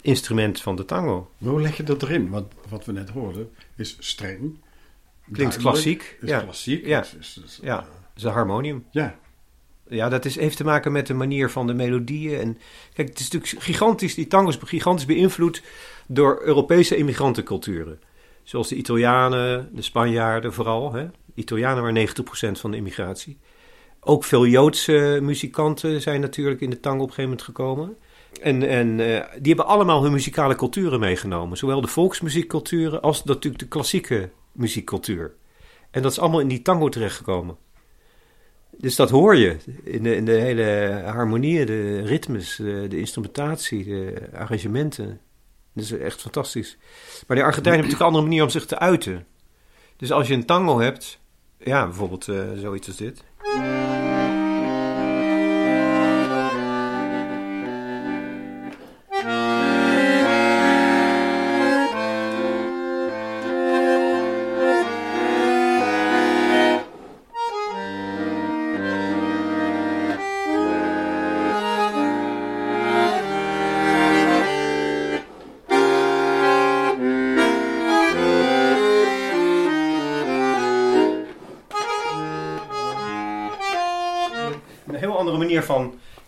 instrument 0.01 0.61
van 0.61 0.77
de 0.77 0.85
tango. 0.85 1.31
Maar 1.39 1.53
hoe 1.53 1.61
leg 1.61 1.77
je 1.77 1.83
dat 1.83 2.03
erin? 2.03 2.31
Want 2.31 2.53
wat 2.69 2.85
we 2.85 2.93
net 2.93 3.11
hoorden 3.11 3.51
is 3.77 3.97
streng... 3.99 4.59
Klinkt 5.33 5.57
klassiek. 5.57 6.19
Is 6.21 6.29
ja. 6.29 6.41
klassiek. 6.41 6.87
Ja. 6.87 7.01
Is, 7.01 7.15
is, 7.21 7.41
is, 7.45 7.59
Ja, 7.63 7.77
het 7.77 7.87
is 8.17 8.23
een 8.23 8.33
harmonium. 8.33 8.85
ja. 8.91 9.19
Ja, 9.89 10.09
dat 10.09 10.25
is, 10.25 10.37
heeft 10.37 10.57
te 10.57 10.65
maken 10.65 10.93
met 10.93 11.07
de 11.07 11.15
manier 11.15 11.51
van 11.51 11.67
de 11.67 11.75
melodieën. 11.75 12.41
En 12.41 12.59
kijk, 12.95 13.09
het 13.09 13.19
is 13.19 13.31
natuurlijk 13.31 13.65
gigantisch, 13.65 14.15
die 14.15 14.27
tango 14.27 14.49
is 14.49 14.59
gigantisch 14.61 15.07
beïnvloed 15.07 15.63
door 16.07 16.41
Europese 16.43 16.97
immigrantenculturen. 16.97 18.01
Zoals 18.43 18.69
de 18.69 18.75
Italianen, 18.75 19.69
de 19.73 19.83
Spanjaarden 19.83 20.53
vooral. 20.53 20.93
Hè. 20.93 21.07
Italianen 21.35 21.83
waren 21.83 22.09
90% 22.09 22.61
van 22.61 22.71
de 22.71 22.77
immigratie. 22.77 23.39
Ook 24.01 24.25
veel 24.25 24.47
Joodse 24.47 25.19
muzikanten 25.23 26.03
zijn 26.03 26.21
natuurlijk 26.21 26.61
in 26.61 26.71
de 26.71 26.81
tango 26.81 27.03
op 27.03 27.09
een 27.09 27.15
gegeven 27.15 27.31
moment 27.31 27.43
gekomen. 27.43 27.97
En, 28.43 28.63
en 28.63 28.89
uh, 28.89 29.25
die 29.39 29.55
hebben 29.55 29.67
allemaal 29.67 30.03
hun 30.03 30.13
muzikale 30.13 30.55
culturen 30.55 31.01
meegenomen. 31.01 31.57
Zowel 31.57 31.81
de 31.81 31.87
volksmuziekculturen 31.87 33.03
als 33.03 33.25
natuurlijk 33.25 33.63
de 33.63 33.69
klassieke 33.69 34.31
muziekcultuur. 34.53 35.35
En 35.91 36.03
dat 36.03 36.13
is 36.13 36.19
allemaal 36.19 36.41
in 36.41 36.49
die 36.49 36.63
tango 36.63 36.89
terechtgekomen. 36.89 37.57
Dus 38.79 38.97
dat 38.97 39.11
hoor 39.11 39.37
je 39.37 39.57
in 39.85 40.03
de, 40.03 40.17
in 40.17 40.25
de 40.25 40.33
hele 40.33 41.01
harmonieën, 41.05 41.67
de 41.67 42.03
ritmes, 42.03 42.57
de, 42.57 42.87
de, 42.89 42.99
instrumentatie, 42.99 43.85
de 43.85 44.29
arrangementen. 44.33 45.21
Dat 45.73 45.85
is 45.85 45.93
echt 45.93 46.21
fantastisch. 46.21 46.77
Maar 47.27 47.37
de 47.37 47.43
Argentijnen 47.43 47.81
hebben 47.81 47.91
natuurlijk 47.91 48.01
een 48.01 48.07
andere 48.07 48.25
manier 48.25 48.43
om 48.43 48.51
zich 48.51 48.67
te 48.67 48.79
uiten. 48.79 49.27
Dus 49.97 50.13
als 50.13 50.29
je 50.29 50.35
een 50.35 50.47
tango 50.47 50.81
hebt, 50.81 51.19
ja, 51.59 51.85
bijvoorbeeld 51.85 52.27
uh, 52.27 52.45
zoiets 52.55 52.87
als 52.87 52.97
dit. 52.97 53.25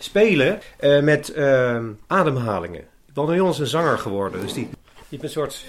Spelen 0.09 0.61
uh, 0.81 1.03
met 1.03 1.33
uh, 1.37 1.79
ademhalingen. 2.07 2.85
Bandoneon 3.13 3.51
is 3.51 3.59
een 3.59 3.67
zanger 3.67 3.99
geworden, 3.99 4.41
dus 4.41 4.53
die, 4.53 4.69
die 4.69 4.77
heeft 5.09 5.23
een 5.23 5.29
soort... 5.29 5.65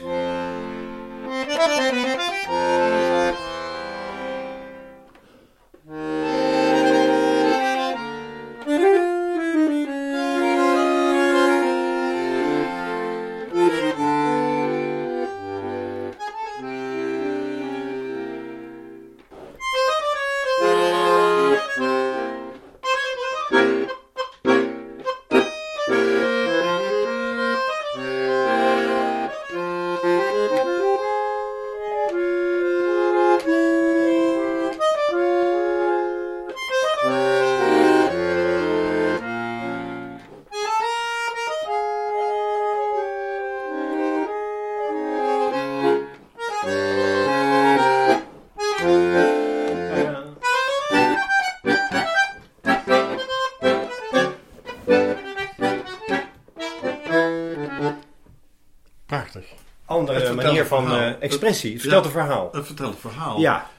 expressie. 61.29 61.71
Het- 61.71 61.81
Vertelt 61.81 62.03
ja. 62.03 62.09
een 62.09 62.15
verhaal. 62.15 62.50
Het 62.51 62.65
vertelt 62.65 62.93
een 62.93 63.00
verhaal. 63.00 63.39
Ja. 63.39 63.69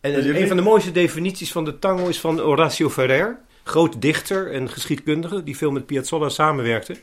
En 0.00 0.14
En 0.14 0.36
een 0.42 0.48
van 0.48 0.56
de 0.56 0.62
mooiste 0.62 0.90
definities 0.92 1.52
van 1.52 1.64
de 1.64 1.78
tango 1.78 2.06
is 2.08 2.20
van 2.20 2.38
Horacio 2.38 2.90
Ferrer, 2.90 3.40
groot 3.64 4.00
dichter 4.02 4.52
en 4.52 4.68
geschiedkundige, 4.70 5.42
die 5.42 5.56
veel 5.56 5.70
met 5.70 5.86
Piazzolla 5.86 6.28
samenwerkte. 6.28 6.96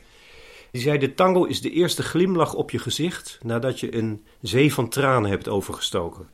Die 0.70 0.82
zei: 0.82 0.98
De 0.98 1.14
tango 1.14 1.44
is 1.44 1.60
de 1.60 1.70
eerste 1.70 2.02
glimlach 2.02 2.54
op 2.54 2.70
je 2.70 2.78
gezicht 2.78 3.38
nadat 3.42 3.80
je 3.80 3.94
een 3.96 4.24
zee 4.40 4.74
van 4.74 4.88
tranen 4.88 5.30
hebt 5.30 5.48
overgestoken. 5.48 6.28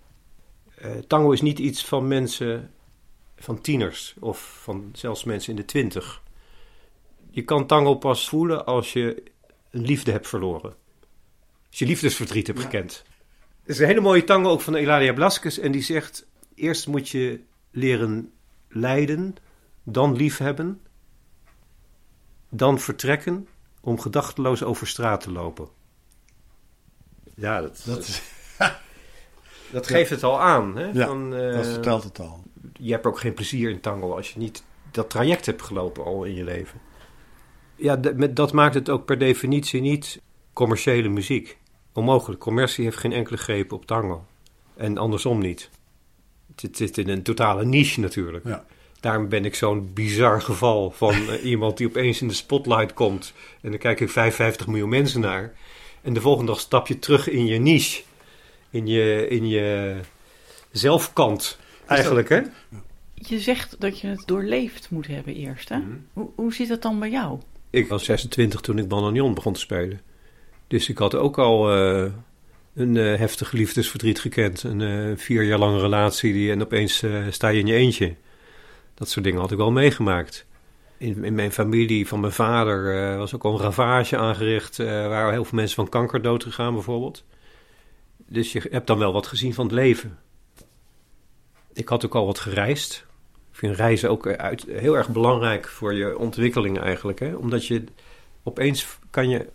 Eh, 0.74 0.90
tango 1.06 1.30
is 1.30 1.40
niet 1.40 1.58
iets 1.58 1.84
van 1.84 2.08
mensen, 2.08 2.70
van 3.36 3.60
tieners 3.60 4.14
of 4.20 4.58
van 4.62 4.88
zelfs 4.92 5.24
mensen 5.24 5.50
in 5.50 5.56
de 5.56 5.64
twintig. 5.64 6.22
Je 7.30 7.42
kan 7.42 7.66
tango 7.66 7.94
pas 7.94 8.28
voelen 8.28 8.66
als 8.66 8.92
je 8.92 9.22
een 9.70 9.84
liefde 9.84 10.10
hebt 10.10 10.28
verloren. 10.28 10.74
Als 11.70 11.78
je 11.78 11.86
liefdesverdriet 11.86 12.46
hebt 12.46 12.58
Ja. 12.58 12.64
gekend. 12.64 13.04
Er 13.62 13.70
is 13.70 13.78
een 13.78 13.86
hele 13.86 14.00
mooie 14.00 14.24
tango 14.24 14.50
ook 14.50 14.60
van 14.60 14.74
Eladia 14.74 15.12
Blasquez 15.12 15.58
en 15.58 15.72
die 15.72 15.82
zegt: 15.82 16.26
Eerst 16.54 16.86
moet 16.86 17.08
je 17.08 17.40
leren 17.70 18.32
lijden, 18.68 19.36
dan 19.82 20.16
liefhebben, 20.16 20.80
dan 22.48 22.78
vertrekken 22.78 23.48
om 23.80 24.00
gedachteloos 24.00 24.62
over 24.62 24.86
straat 24.86 25.20
te 25.20 25.32
lopen. 25.32 25.68
Ja, 27.34 27.60
dat, 27.60 27.82
Dat, 27.84 27.98
is, 27.98 28.22
dat 29.72 29.86
geeft 29.86 30.10
het 30.10 30.22
al 30.22 30.40
aan. 30.40 30.76
Hè? 30.76 30.90
Ja, 30.90 31.06
Van, 31.06 31.34
eh, 31.34 31.52
dat 31.52 31.66
vertelt 31.66 32.04
het 32.04 32.18
al. 32.18 32.42
je 32.72 32.92
hebt 32.92 33.06
ook 33.06 33.18
geen 33.18 33.34
plezier 33.34 33.70
in 33.70 33.80
tango 33.80 34.16
als 34.16 34.32
je 34.32 34.38
niet 34.38 34.62
dat 34.90 35.10
traject 35.10 35.46
hebt 35.46 35.62
gelopen 35.62 36.04
al 36.04 36.24
in 36.24 36.34
je 36.34 36.44
leven. 36.44 36.80
Ja, 37.76 37.96
dat 38.30 38.52
maakt 38.52 38.74
het 38.74 38.88
ook 38.88 39.04
per 39.04 39.18
definitie 39.18 39.80
niet 39.80 40.20
commerciële 40.52 41.08
muziek. 41.08 41.58
Onmogelijk. 41.92 42.40
Commercie 42.40 42.84
heeft 42.84 42.96
geen 42.96 43.12
enkele 43.12 43.36
greep 43.36 43.72
op 43.72 43.86
tango. 43.86 44.24
En 44.76 44.98
andersom 44.98 45.38
niet. 45.38 45.70
Het 46.60 46.76
zit 46.76 46.98
in 46.98 47.08
een 47.08 47.22
totale 47.22 47.64
niche 47.64 48.00
natuurlijk. 48.00 48.44
Ja. 48.44 48.64
Daarom 49.00 49.28
ben 49.28 49.44
ik 49.44 49.54
zo'n 49.54 49.90
bizar 49.94 50.42
geval 50.42 50.90
van 50.90 51.14
eh, 51.30 51.44
iemand 51.44 51.76
die 51.76 51.86
opeens 51.86 52.20
in 52.20 52.28
de 52.28 52.34
spotlight 52.34 52.94
komt. 52.94 53.32
En 53.60 53.70
dan 53.70 53.78
kijken 53.78 54.08
55 54.08 54.66
miljoen 54.66 54.88
mensen 54.88 55.20
naar. 55.20 55.54
En 56.02 56.12
de 56.12 56.20
volgende 56.20 56.52
dag 56.52 56.60
stap 56.60 56.86
je 56.86 56.98
terug 56.98 57.28
in 57.28 57.46
je 57.46 57.58
niche. 57.58 58.02
In 58.70 58.86
je, 58.86 59.26
in 59.28 59.48
je 59.48 59.96
zelfkant. 60.70 61.58
Eigenlijk, 61.86 62.28
hè? 62.28 62.40
Je 63.14 63.38
zegt 63.38 63.76
dat 63.78 64.00
je 64.00 64.06
het 64.06 64.22
doorleefd 64.26 64.90
moet 64.90 65.06
hebben 65.06 65.34
eerst. 65.34 65.68
Hè? 65.68 65.78
Mhm. 65.78 65.96
Hoe, 66.12 66.30
hoe 66.34 66.54
zit 66.54 66.68
dat 66.68 66.82
dan 66.82 66.98
bij 66.98 67.10
jou? 67.10 67.38
Ik 67.70 67.88
was 67.88 68.04
26 68.04 68.60
toen 68.60 68.78
ik 68.78 68.88
Bananion 68.88 69.34
begon 69.34 69.52
te 69.52 69.60
spelen. 69.60 70.00
Dus 70.70 70.88
ik 70.88 70.98
had 70.98 71.14
ook 71.14 71.38
al 71.38 71.72
eh, 71.72 72.12
een 72.74 72.96
eh, 72.96 73.18
heftig 73.18 73.52
liefdesverdriet 73.52 74.20
gekend. 74.20 74.62
Een 74.62 74.80
eh, 74.80 75.16
vier 75.16 75.42
jaar 75.42 75.58
lange 75.58 75.80
relatie 75.80 76.32
die, 76.32 76.50
en 76.50 76.62
opeens 76.62 77.04
sta 77.30 77.48
je 77.48 77.60
in 77.60 77.66
je 77.66 77.74
eentje. 77.74 78.14
Dat 78.94 79.08
soort 79.08 79.24
dingen 79.24 79.40
had 79.40 79.50
ik 79.50 79.56
wel 79.56 79.70
meegemaakt. 79.70 80.46
In, 80.98 81.24
in 81.24 81.34
mijn 81.34 81.52
familie 81.52 82.08
van 82.08 82.20
mijn 82.20 82.32
vader 82.32 83.16
was 83.16 83.34
ook 83.34 83.44
al 83.44 83.52
een 83.52 83.60
ravage 83.60 84.16
aangericht. 84.16 84.76
waar 84.76 85.32
heel 85.32 85.44
veel 85.44 85.58
mensen 85.58 85.74
van 85.74 85.88
kanker 85.88 86.22
dood 86.22 86.42
gegaan 86.42 86.74
bijvoorbeeld. 86.74 87.24
Dus 88.26 88.52
je 88.52 88.62
hebt 88.70 88.86
dan 88.86 88.98
wel 88.98 89.12
wat 89.12 89.26
gezien 89.26 89.54
van 89.54 89.64
het 89.64 89.74
leven. 89.74 90.18
Ik 91.72 91.88
had 91.88 92.04
ook 92.04 92.14
al 92.14 92.26
wat 92.26 92.38
gereisd. 92.38 93.06
Ik 93.50 93.56
vind 93.56 93.76
reizen 93.76 94.10
ook 94.10 94.26
uit, 94.26 94.66
heel 94.68 94.96
erg 94.96 95.08
belangrijk 95.08 95.68
voor 95.68 95.94
je 95.94 96.18
ontwikkeling 96.18 96.78
eigenlijk. 96.78 97.18
Hè? 97.18 97.34
Omdat 97.34 97.66
je 97.66 97.84
opeens 98.42 98.98
kan 99.10 99.28
je 99.28 99.46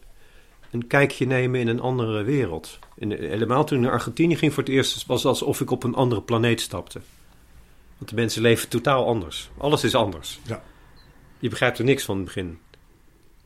een 0.75 0.87
kijkje 0.87 1.25
nemen 1.25 1.59
in 1.59 1.67
een 1.67 1.79
andere 1.79 2.23
wereld. 2.23 2.79
In, 2.95 3.11
helemaal 3.11 3.65
toen 3.65 3.77
ik 3.77 3.83
naar 3.83 3.93
Argentinië 3.93 4.35
ging 4.35 4.53
voor 4.53 4.63
het 4.63 4.71
eerst... 4.71 5.05
was 5.05 5.23
het 5.23 5.27
alsof 5.27 5.61
ik 5.61 5.71
op 5.71 5.83
een 5.83 5.95
andere 5.95 6.21
planeet 6.21 6.61
stapte. 6.61 7.01
Want 7.97 8.09
de 8.09 8.15
mensen 8.15 8.41
leven 8.41 8.69
totaal 8.69 9.05
anders. 9.05 9.49
Alles 9.57 9.83
is 9.83 9.95
anders. 9.95 10.39
Ja. 10.43 10.63
Je 11.39 11.49
begrijpt 11.49 11.77
er 11.77 11.85
niks 11.85 12.03
van 12.03 12.15
in 12.15 12.23
het 12.23 12.33
begin. 12.33 12.59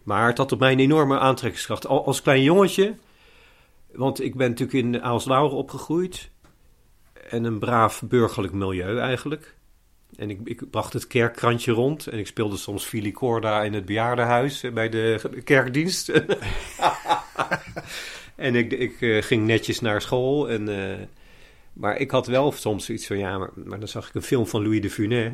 Maar 0.04 0.28
het 0.28 0.38
had 0.38 0.52
op 0.52 0.60
mij 0.60 0.72
een 0.72 0.80
enorme 0.80 1.20
aantrekkingskracht. 1.20 1.88
Al, 1.88 2.06
als 2.06 2.22
klein 2.22 2.44
jongetje... 2.44 2.96
Want 3.92 4.22
ik 4.22 4.36
ben 4.36 4.50
natuurlijk 4.50 4.86
in 4.86 5.02
Aalswouwer 5.02 5.58
opgegroeid. 5.58 6.30
En 7.30 7.44
een 7.44 7.60
braaf 7.60 8.02
burgerlijk 8.06 8.54
milieu 8.54 9.00
eigenlijk. 9.00 9.56
En 10.16 10.30
ik, 10.30 10.40
ik 10.44 10.70
bracht 10.70 10.94
het 10.94 11.08
kerkkrantje 11.08 11.72
rond. 11.72 12.08
En 12.08 12.18
ik 12.18 12.28
speelde 12.28 12.58
soms 12.58 12.86
filicorda 12.86 13.64
in 13.64 13.74
het 13.74 13.86
bejaardenhuis 13.86 14.64
bij 14.74 14.90
de 14.90 15.22
kerkdienst. 15.44 16.10
en 18.36 18.56
ik, 18.56 18.72
ik 18.72 19.02
eh, 19.02 19.22
ging 19.22 19.46
netjes 19.46 19.80
naar 19.80 20.02
school. 20.02 20.50
En, 20.50 20.90
eh, 20.90 20.98
maar 21.74 21.98
ik 21.98 22.12
had 22.12 22.28
wel 22.28 22.52
soms 22.52 22.86
zoiets 22.86 23.08
van... 23.08 23.18
Ja, 23.18 23.38
maar, 23.38 23.80
dan 23.80 23.88
zag 23.88 24.08
ik 24.08 24.16
een 24.16 24.22
film 24.22 24.48
van 24.48 24.64
Louis 24.64 24.82
de 24.82 24.90
Funès. 24.90 25.32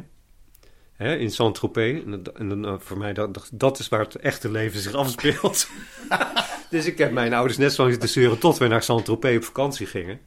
Hè, 0.94 1.16
in 1.16 1.32
Saint-Tropez. 1.32 2.02
En, 2.36 2.66
eh, 2.66 2.74
voor 2.78 2.98
mij, 2.98 3.14
dat, 3.14 3.50
dat- 3.52 3.80
is 3.80 3.90
waar 3.90 4.00
het 4.00 4.16
echte 4.16 4.52
leven 4.52 4.80
zich 4.80 4.94
afspeelt. 4.94 5.70
dus 6.70 6.86
ik 6.86 6.98
heb 6.98 7.12
mijn 7.12 7.34
ouders 7.34 7.58
net 7.58 7.74
zo 7.74 7.82
lang 7.82 7.94
zitten 7.94 8.12
zeuren... 8.12 8.40
tot 8.40 8.58
we 8.58 8.68
naar 8.68 8.84
Saint-Tropez 8.84 9.36
op 9.36 9.44
vakantie 9.44 9.86
gingen. 9.86 10.20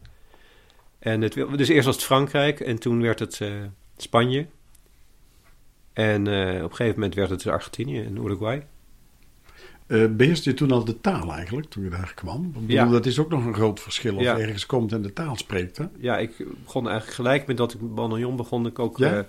En 0.98 1.20
het, 1.20 1.34
dus 1.34 1.68
eerst 1.68 1.86
was 1.86 1.94
het 1.94 2.04
Frankrijk 2.04 2.60
en 2.60 2.78
toen 2.78 3.02
werd 3.02 3.18
het 3.18 3.40
Spanje. 4.02 4.46
En 5.92 6.26
eh, 6.26 6.64
op 6.64 6.70
een 6.70 6.76
gegeven 6.76 6.94
moment 6.94 7.14
werd 7.14 7.30
het 7.30 7.46
Argentinië 7.46 8.02
en 8.02 8.16
Uruguay. 8.16 8.66
Eh 9.86 10.06
beheerste 10.10 10.50
je 10.50 10.56
toen 10.56 10.70
al 10.72 10.84
de 10.84 11.00
taal 11.00 11.32
eigenlijk, 11.32 11.68
toen 11.68 11.84
je 11.84 11.90
daar 11.90 12.12
kwam? 12.14 12.54
Ik 12.66 12.70
Ja. 12.70 12.86
Dat 12.86 13.06
is 13.06 13.18
ook 13.18 13.28
nog 13.30 13.44
een 13.44 13.54
groot 13.54 13.80
verschil 13.80 14.16
of 14.16 14.22
Ja. 14.22 14.36
je 14.36 14.42
ergens 14.42 14.66
komt 14.66 14.92
en 14.92 15.02
de 15.02 15.12
taal 15.12 15.36
spreekt. 15.36 15.76
Hè? 15.76 15.84
Ja, 15.98 16.18
ik 16.18 16.36
begon 16.64 16.84
eigenlijk 16.88 17.16
gelijk 17.16 17.46
met 17.46 17.56
dat 17.56 17.74
ik 17.74 17.94
Bananion 17.94 18.36
begon 18.36 18.66
ik 18.66 18.78
ook... 18.78 18.98
Ja? 18.98 19.14
Ja, 19.14 19.26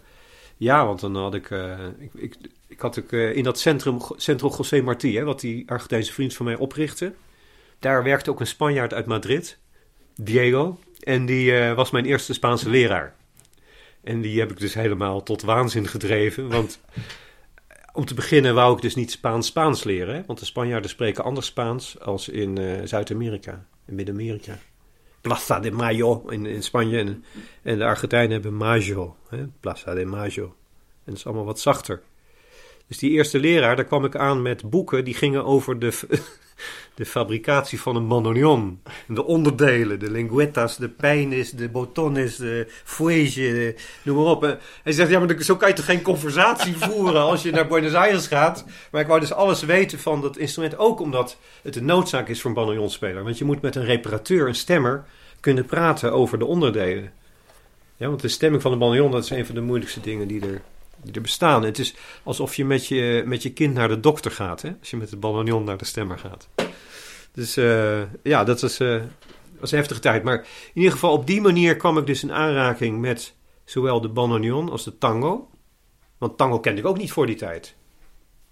ja 0.58 0.86
want 0.86 1.00
dan 1.00 1.16
had 1.16 1.34
ik... 1.34 1.52
eh, 1.52 1.78
ik, 1.98 2.14
ik, 2.14 2.36
ik 2.68 2.80
had 2.80 3.00
ook 3.00 3.12
eh, 3.12 3.36
in 3.36 3.44
dat 3.44 3.60
centrum, 3.60 3.98
Centro 4.16 4.50
José 4.58 4.82
Martí, 4.82 5.14
hè, 5.14 5.24
wat 5.24 5.40
die 5.40 5.70
Argentijnse 5.70 6.14
vriend 6.14 6.34
van 6.34 6.46
mij 6.46 6.56
oprichtte. 6.56 7.14
Daar 7.80 8.04
werkte 8.04 8.30
ook 8.30 8.40
een 8.40 8.48
Spanjaard 8.48 8.94
uit 8.94 9.06
Madrid, 9.06 9.58
Diego. 10.16 10.80
En 11.00 11.26
die 11.26 11.58
eh, 11.58 11.74
was 11.76 11.92
mijn 11.92 12.06
eerste 12.06 12.34
Spaanse 12.34 12.70
leraar. 12.70 13.16
En 14.04 14.22
die 14.22 14.40
heb 14.40 14.52
ik 14.52 14.60
dus 14.60 14.74
helemaal 14.74 15.24
tot 15.24 15.42
waanzin 15.42 15.88
gedreven. 15.88 16.50
Want 16.50 16.80
om 17.94 18.06
te 18.06 18.14
beginnen 18.14 18.56
wou 18.56 18.76
ik 18.76 18.82
dus 18.82 18.96
niet 18.96 19.12
Spaans-Spaans 19.12 19.84
leren. 19.84 20.24
Want 20.28 20.40
de 20.40 20.46
Spanjaarden 20.46 20.90
spreken 20.90 21.24
anders 21.24 21.48
Spaans 21.48 22.00
als 22.00 22.30
in 22.30 22.58
eh, 22.58 22.86
Zuid-Amerika, 22.86 23.66
in 23.88 23.96
Midden-Amerika. 23.96 24.58
Plaza 25.22 25.60
de 25.60 25.72
Mayo 25.72 26.28
in, 26.28 26.46
in 26.46 26.64
Spanje. 26.64 26.98
En, 26.98 27.24
en 27.62 27.78
de 27.78 27.86
Argentijnen 27.86 28.32
hebben 28.32 28.56
Mayo, 28.56 29.16
hè? 29.30 29.48
Plaza 29.60 29.94
de 29.94 30.06
Mayo. 30.06 30.44
En 30.44 31.06
dat 31.06 31.16
is 31.16 31.26
allemaal 31.26 31.46
wat 31.46 31.60
zachter. 31.60 32.02
Dus 32.88 32.98
die 32.98 33.12
eerste 33.12 33.40
leraar, 33.40 33.76
daar 33.76 33.86
kwam 33.86 34.06
ik 34.06 34.16
aan 34.16 34.42
met 34.42 34.70
boeken 34.70 35.06
die 35.06 35.14
gingen 35.14 35.46
over 35.46 35.80
de, 35.80 36.00
de 36.94 37.06
fabricatie 37.06 37.82
van 37.82 37.96
een 37.96 38.08
bandoneon. 38.08 38.82
En 39.08 39.16
de 39.16 39.26
onderdelen, 39.26 40.00
de 40.00 40.12
linguetas, 40.12 40.78
de 40.78 40.90
peines, 40.90 41.52
de 41.52 41.70
botones, 41.70 42.36
de 42.36 42.68
fuege, 42.84 43.76
noem 44.04 44.16
maar 44.16 44.26
op. 44.26 44.44
En 44.44 44.60
Hij 44.84 44.94
zegt, 44.94 45.10
ja, 45.10 45.20
maar 45.20 45.42
zo 45.44 45.56
kan 45.56 45.70
je 45.70 45.76
toch 45.76 45.86
geen 45.86 46.02
conversatie 46.02 46.78
voeren 46.88 47.22
als 47.22 47.44
je 47.44 47.52
naar 47.52 47.68
Buenos 47.68 47.94
Aires 47.94 48.28
gaat. 48.28 48.66
Maar 48.92 49.02
ik 49.02 49.08
wou 49.08 49.20
dus 49.20 49.34
alles 49.34 49.62
weten 49.62 50.00
van 50.00 50.22
dat 50.22 50.38
instrument, 50.38 50.78
ook 50.78 51.00
omdat 51.00 51.38
het 51.62 51.76
een 51.76 51.86
noodzaak 51.86 52.28
is 52.28 52.42
voor 52.42 52.50
een 52.50 52.56
bandoneonspeler. 52.56 53.24
Want 53.24 53.38
je 53.38 53.46
moet 53.46 53.62
met 53.62 53.76
een 53.76 53.86
reparateur, 53.86 54.48
een 54.48 54.56
stemmer, 54.56 55.06
kunnen 55.40 55.66
praten 55.66 56.14
over 56.14 56.40
de 56.40 56.46
onderdelen. 56.46 57.12
Ja, 57.98 58.08
want 58.08 58.22
de 58.22 58.28
stemming 58.28 58.62
van 58.62 58.72
de 58.72 58.78
bandoneon, 58.78 59.12
dat 59.12 59.24
is 59.24 59.30
een 59.30 59.46
van 59.46 59.56
de 59.56 59.62
moeilijkste 59.62 60.00
dingen 60.00 60.28
die 60.28 60.42
er, 60.42 60.62
die 61.04 61.14
er 61.14 61.22
bestaan. 61.22 61.64
Het 61.64 61.80
is 61.80 61.96
alsof 62.24 62.56
je 62.56 62.66
met, 62.66 62.88
je 62.88 63.24
met 63.26 63.44
je 63.44 63.54
kind 63.54 63.74
naar 63.74 63.88
de 63.88 64.00
dokter 64.00 64.32
gaat, 64.32 64.62
hè? 64.62 64.72
als 64.80 64.90
je 64.90 64.98
met 64.98 65.10
de 65.10 65.18
bandoneon 65.18 65.64
naar 65.64 65.78
de 65.78 65.86
stemmer 65.86 66.20
gaat. 66.20 66.50
Dus 67.32 67.58
eh, 67.58 68.02
ja, 68.24 68.44
dat 68.44 68.62
was, 68.62 68.80
eh, 68.80 69.02
was 69.60 69.72
een 69.72 69.78
heftige 69.78 70.00
tijd. 70.00 70.24
Maar 70.24 70.38
in 70.38 70.46
ieder 70.74 70.92
geval 70.92 71.14
op 71.14 71.28
die 71.28 71.42
manier 71.42 71.76
kwam 71.76 71.98
ik 71.98 72.06
dus 72.06 72.24
in 72.24 72.32
aanraking 72.32 73.00
met 73.00 73.36
zowel 73.66 74.02
de 74.02 74.10
bandoneon 74.10 74.70
als 74.70 74.84
de 74.84 74.98
tango. 74.98 75.50
Want 76.18 76.38
tango 76.38 76.60
kende 76.60 76.80
ik 76.82 76.88
ook 76.88 76.98
niet 76.98 77.12
voor 77.12 77.26
die 77.26 77.36
tijd. 77.36 77.76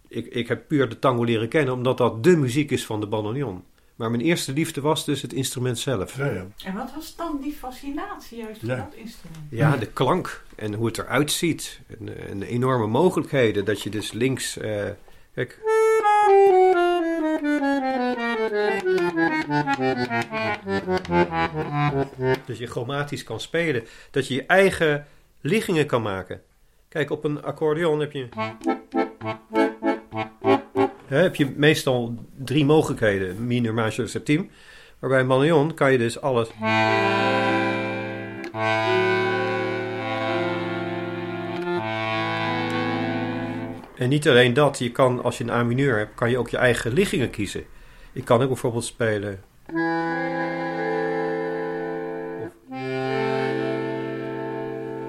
Ik, 0.08 0.26
ik 0.26 0.48
heb 0.48 0.68
puur 0.68 0.90
de 0.90 1.00
tango 1.00 1.24
leren 1.24 1.48
kennen 1.48 1.74
omdat 1.74 1.98
dat 1.98 2.24
de 2.24 2.38
muziek 2.38 2.72
is 2.72 2.86
van 2.86 3.00
de 3.00 3.08
bandoneon. 3.08 3.64
Maar 3.98 4.10
mijn 4.12 4.22
eerste 4.24 4.54
liefde 4.54 4.82
was 4.82 5.06
dus 5.06 5.22
het 5.22 5.34
instrument 5.34 5.80
zelf. 5.80 6.18
Ja, 6.18 6.26
ja. 6.26 6.46
En 6.64 6.74
wat 6.76 6.92
was 6.96 7.16
dan 7.16 7.40
die 7.42 7.54
fascinatie 7.54 8.38
juist 8.38 8.62
Ja. 8.62 8.76
dat 8.76 8.94
instrument? 8.94 9.44
Ja, 9.50 9.78
de 9.78 9.86
klank 9.88 10.44
en 10.56 10.74
hoe 10.74 10.86
het 10.88 10.98
eruit 10.98 11.32
ziet. 11.32 11.80
En, 12.00 12.18
eh, 12.18 12.30
en 12.30 12.40
de 12.40 12.48
enorme 12.48 12.88
mogelijkheden 12.88 13.66
dat 13.66 13.82
je 13.82 13.90
dus 13.90 14.12
links... 14.12 14.58
eh, 14.58 14.84
kijk. 15.34 15.60
Dat 22.46 22.58
je 22.58 22.68
chromatisch 22.68 23.24
kan 23.24 23.40
spelen. 23.40 23.84
Dat 24.12 24.28
je 24.28 24.34
je 24.34 24.46
eigen 24.46 25.06
liggingen 25.42 25.86
kan 25.86 26.02
maken. 26.02 26.42
Kijk, 26.90 27.10
op 27.10 27.24
een 27.24 27.44
accordeon 27.44 28.00
heb 28.00 28.12
je... 28.12 28.28
Heb 31.08 31.36
je 31.36 31.54
meestal 31.56 32.16
drie 32.38 32.66
mogelijkheden. 32.66 33.48
Minor, 33.48 33.74
major, 33.74 34.08
septiem. 34.08 34.50
Maar 35.00 35.10
bij 35.10 35.74
kan 35.74 35.92
je 35.92 35.98
dus 35.98 36.22
alles... 36.22 36.50
En 43.98 44.10
niet 44.10 44.28
alleen 44.28 44.54
dat, 44.54 44.80
je 44.80 44.92
kan, 44.92 45.24
als 45.24 45.38
je 45.38 45.44
een 45.44 45.50
A-mineur 45.50 45.98
hebt, 45.98 46.16
kan 46.16 46.30
je 46.30 46.38
ook 46.38 46.50
je 46.50 46.58
eigen 46.58 46.94
liggingen 46.94 47.30
kiezen. 47.30 47.64
Ik 48.14 48.26
kan 48.26 48.42
ook 48.42 48.48
bijvoorbeeld 48.48 48.86
spelen. 48.86 49.44
Of, 52.42 52.52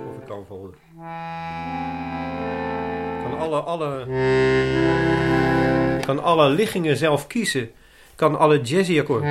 of 0.09 0.17
ik 0.21 0.27
kan 0.27 0.39
bijvoorbeeld. 0.39 0.75
Ik 3.17 3.23
kan 3.23 3.39
alle, 3.39 3.61
alle, 3.61 4.07
kan 6.09 6.23
alle 6.23 6.49
liggingen 6.49 6.97
zelf 6.97 7.27
kiezen, 7.27 7.71
kan 8.15 8.39
alle 8.39 8.61
jazzy 8.61 8.99
akkoorden. 8.99 9.29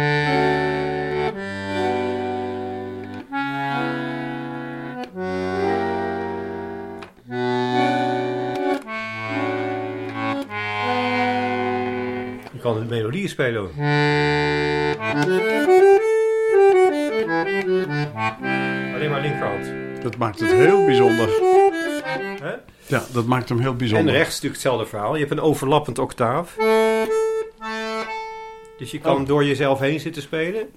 Je 12.51 12.59
kan 12.61 12.79
de 12.79 12.85
melodieën 12.89 13.29
spelen 13.29 13.61
ook. 13.61 13.71
Alleen 18.95 19.09
maar 19.09 19.21
linkerhand. 19.21 19.71
Dat 20.03 20.17
maakt 20.17 20.39
het 20.39 20.51
heel 20.51 20.85
bijzonder. 20.85 21.29
Ja, 22.87 23.05
dat 23.13 23.25
maakt 23.25 23.49
hem 23.49 23.59
heel 23.59 23.71
En 23.71 23.77
bijzonder. 23.77 24.13
rechts 24.13 24.27
natuurlijk 24.33 24.53
hetzelfde 24.53 24.85
verhaal. 24.85 25.13
Je 25.13 25.19
hebt 25.19 25.31
een 25.31 25.39
overlappend 25.39 25.99
octaaf. 25.99 26.55
Dus 28.77 28.91
je 28.91 28.99
kan 28.99 29.21
Oh. 29.21 29.27
door 29.27 29.45
jezelf 29.45 29.79
heen 29.79 29.99
zitten 29.99 30.21
spelen. 30.21 30.67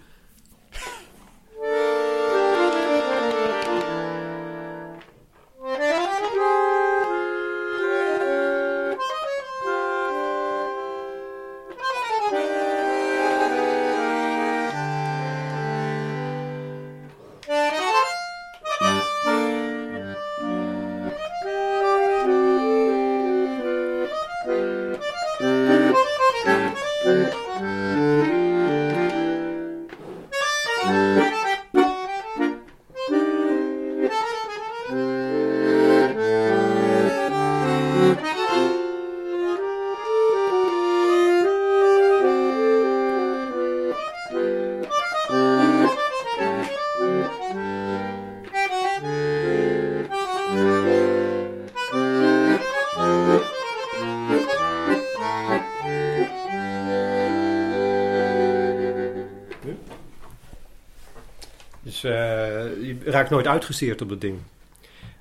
Raakt 63.11 63.31
nooit 63.31 63.47
uitgezeerd 63.47 64.03
op 64.03 64.09
dat 64.09 64.21
ding. 64.21 64.39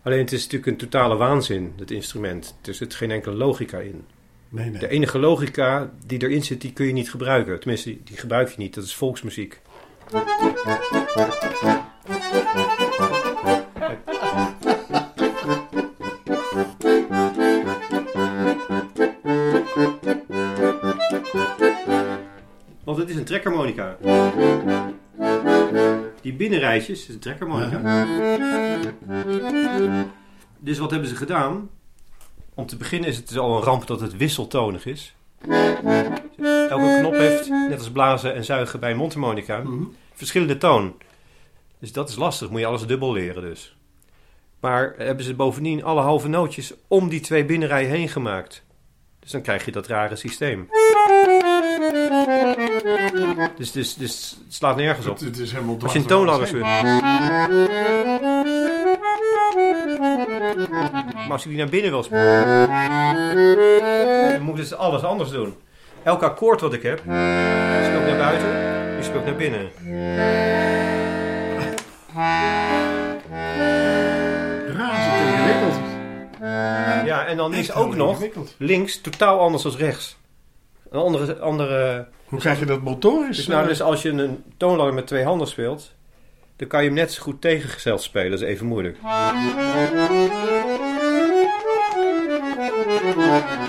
Alleen 0.04 0.20
het 0.20 0.32
is 0.32 0.44
natuurlijk 0.44 0.72
een 0.72 0.78
totale 0.78 1.16
waanzin, 1.16 1.74
het 1.78 1.92
instrument. 1.92 2.58
Er 2.66 2.74
zit 2.74 2.96
geen 2.96 3.12
enkele 3.12 3.36
logica 3.36 3.78
in. 3.78 4.06
Nee, 4.50 4.70
nee. 4.70 4.80
De 4.80 4.88
enige 4.88 5.20
logica 5.20 5.92
die 6.06 6.22
erin 6.22 6.44
zit, 6.44 6.62
die 6.62 6.74
kun 6.74 6.86
je 6.86 6.94
niet 6.94 7.10
gebruiken. 7.10 7.60
Tenminste, 7.60 7.98
die 8.04 8.18
gebruik 8.18 8.50
je 8.50 8.56
niet. 8.58 8.76
Dat 8.76 8.84
is 8.84 8.96
volksmuziek. 8.96 9.60
Want 22.84 22.98
het 22.98 23.10
is 23.10 23.16
een 23.16 23.24
trekharmonica. 23.24 23.98
Binnenrijtjes 26.40 27.08
is 27.08 27.14
een 27.14 27.20
trekharmonica. 27.20 28.06
Dus 30.60 30.78
wat 30.78 30.92
hebben 30.92 31.10
ze 31.10 31.16
gedaan? 31.16 31.70
Om 32.54 32.66
te 32.66 32.78
beginnen 32.78 33.10
is 33.10 33.18
het 33.18 33.28
dus 33.28 33.38
al 33.38 33.56
een 33.58 33.64
ramp 33.64 33.88
dat 33.88 34.02
het 34.02 34.18
wisseltonig 34.18 34.86
is. 34.86 35.16
Elke 36.70 36.98
knop 37.00 37.14
heeft, 37.14 37.50
net 37.50 37.78
als 37.78 37.92
blazen 37.92 38.36
en 38.36 38.46
zuigen 38.46 38.80
bij 38.80 38.96
mondharmonica, 38.96 39.58
Mhm. 39.58 39.84
verschillende 40.14 40.58
toon. 40.58 40.96
Dus 41.80 41.92
dat 41.92 42.10
is 42.10 42.16
lastig, 42.16 42.50
moet 42.50 42.60
je 42.60 42.66
alles 42.66 42.86
dubbel 42.86 43.14
leren 43.14 43.42
dus. 43.42 43.76
Maar 44.60 44.94
hebben 44.98 45.26
ze 45.26 45.34
bovendien 45.34 45.84
alle 45.84 46.02
halve 46.02 46.28
nootjes 46.28 46.74
om 46.88 47.10
die 47.10 47.20
twee 47.20 47.46
binnenrijen 47.46 47.90
heen 47.90 48.10
gemaakt. 48.10 48.64
Dus 49.20 49.32
dan 49.32 49.42
krijg 49.42 49.66
je 49.66 49.72
dat 49.72 49.88
rare 49.88 50.16
systeem. 50.16 50.70
Dus, 53.58 53.72
dus, 53.72 53.96
dus 53.96 54.38
het 54.46 54.54
slaat 54.54 54.76
nergens 54.76 55.08
op. 55.08 55.20
Het, 55.20 55.26
het 55.26 55.38
is 55.38 55.52
helemaal 55.52 55.78
Als 55.82 55.94
je 55.94 56.00
een 56.00 56.06
toonladder. 56.06 56.58
Maar 61.14 61.32
als 61.32 61.44
je 61.44 61.50
die 61.50 61.58
naar 61.58 61.70
binnen 61.70 61.92
wil 61.92 62.04
spelen, 62.04 62.68
dan 64.32 64.42
moet 64.42 64.58
ik 64.58 64.62
dus 64.62 64.74
alles 64.74 65.04
anders 65.04 65.30
doen. 65.30 65.56
Elk 66.04 66.24
akkoord 66.24 66.62
wat 66.62 66.74
ik 66.74 66.84
heb, 66.84 67.00
speel 67.00 68.00
ik 68.00 68.08
naar 68.08 68.18
buiten, 68.18 68.50
die 68.96 69.04
speel 69.04 69.20
ik 69.20 69.26
naar 69.26 69.36
binnen. 69.36 69.70
Razend 74.78 75.28
ingewikkeld. 75.28 75.76
Ja, 77.06 77.26
en 77.26 77.38
dan 77.38 77.54
is 77.54 77.74
ook 77.74 77.96
nog 77.96 78.24
links 78.58 79.02
totaal 79.02 79.40
anders 79.40 79.64
dan 79.64 79.76
rechts. 79.76 80.18
Een 80.92 81.00
andere, 81.00 81.40
andere 81.40 82.08
Hoe 82.26 82.40
krijg 82.40 82.60
je 82.60 82.66
dat 82.66 82.82
motorisch? 82.82 83.36
Dus, 83.38 83.48
nou, 83.48 83.62
eh, 83.62 83.68
dus 83.68 83.82
als 83.82 84.02
je 84.02 84.10
een 84.10 84.44
toonladder 84.58 84.94
met 84.94 85.08
twee 85.08 85.24
handen 85.24 85.48
speelt, 85.48 85.94
dan 86.56 86.68
kan 86.68 86.80
je 86.82 86.86
hem 86.88 86.96
net 86.96 87.12
zo 87.14 87.22
goed 87.24 87.42
tegengesteld 87.42 88.02
spelen. 88.02 88.32
Dat 88.32 88.40
is 88.42 88.46
even 88.48 88.66
moeilijk. 88.66 88.98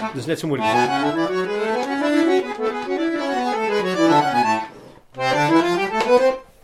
Dat 0.01 0.15
is 0.17 0.27
net 0.27 0.39
zo 0.39 0.47
moeilijk. 0.47 0.71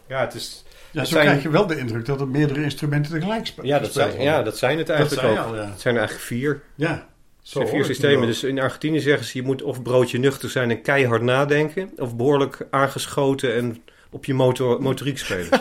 Ja, 0.08 0.20
het 0.20 0.34
is. 0.34 0.64
ja, 0.90 1.04
zo 1.04 1.10
zijn- 1.10 1.24
krijg 1.26 1.42
je 1.42 1.50
wel 1.50 1.66
de 1.66 1.78
indruk 1.78 2.04
dat 2.06 2.20
er 2.20 2.28
meerdere 2.28 2.62
instrumenten 2.62 3.12
tegelijk 3.12 3.46
spe- 3.46 3.66
Ja, 3.66 3.78
dat 3.78 3.92
zijn, 3.92 4.20
ja, 4.20 4.42
dat 4.42 4.58
zijn 4.58 4.78
het 4.78 4.86
Dat 4.86 4.96
eigenlijk 4.96 5.26
zijn 5.28 5.38
ook. 5.44 5.46
al, 5.52 5.56
ja. 5.62 5.70
Het 5.70 5.80
zijn 5.80 5.94
er 5.94 6.00
eigenlijk 6.00 6.28
vier. 6.28 6.62
Ja, 6.74 7.06
zijn 7.48 7.68
vier 7.68 7.84
systemen. 7.84 8.26
Dus 8.26 8.44
in 8.44 8.60
Argentinië 8.60 9.00
zeggen 9.00 9.26
ze: 9.26 9.38
je 9.38 9.44
moet 9.44 9.62
of 9.62 9.82
broodje 9.82 10.18
nuchter 10.18 10.50
zijn 10.50 10.70
en 10.70 10.82
keihard 10.82 11.22
nadenken, 11.22 11.90
of 11.96 12.16
behoorlijk 12.16 12.66
aangeschoten 12.70 13.54
en 13.54 13.82
op 14.10 14.24
je 14.24 14.34
motor, 14.34 14.82
motoriek 14.82 15.18
spelen. 15.18 15.60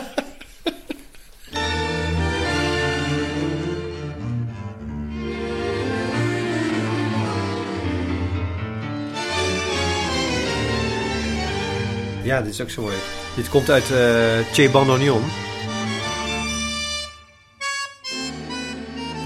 Ja, 12.26 12.42
dit 12.42 12.52
is 12.52 12.60
ook 12.60 12.70
zo 12.70 12.82
mooi. 12.82 12.96
Dit 13.36 13.48
komt 13.48 13.70
uit 13.70 13.90
eh 13.90 14.38
Che. 14.52 15.55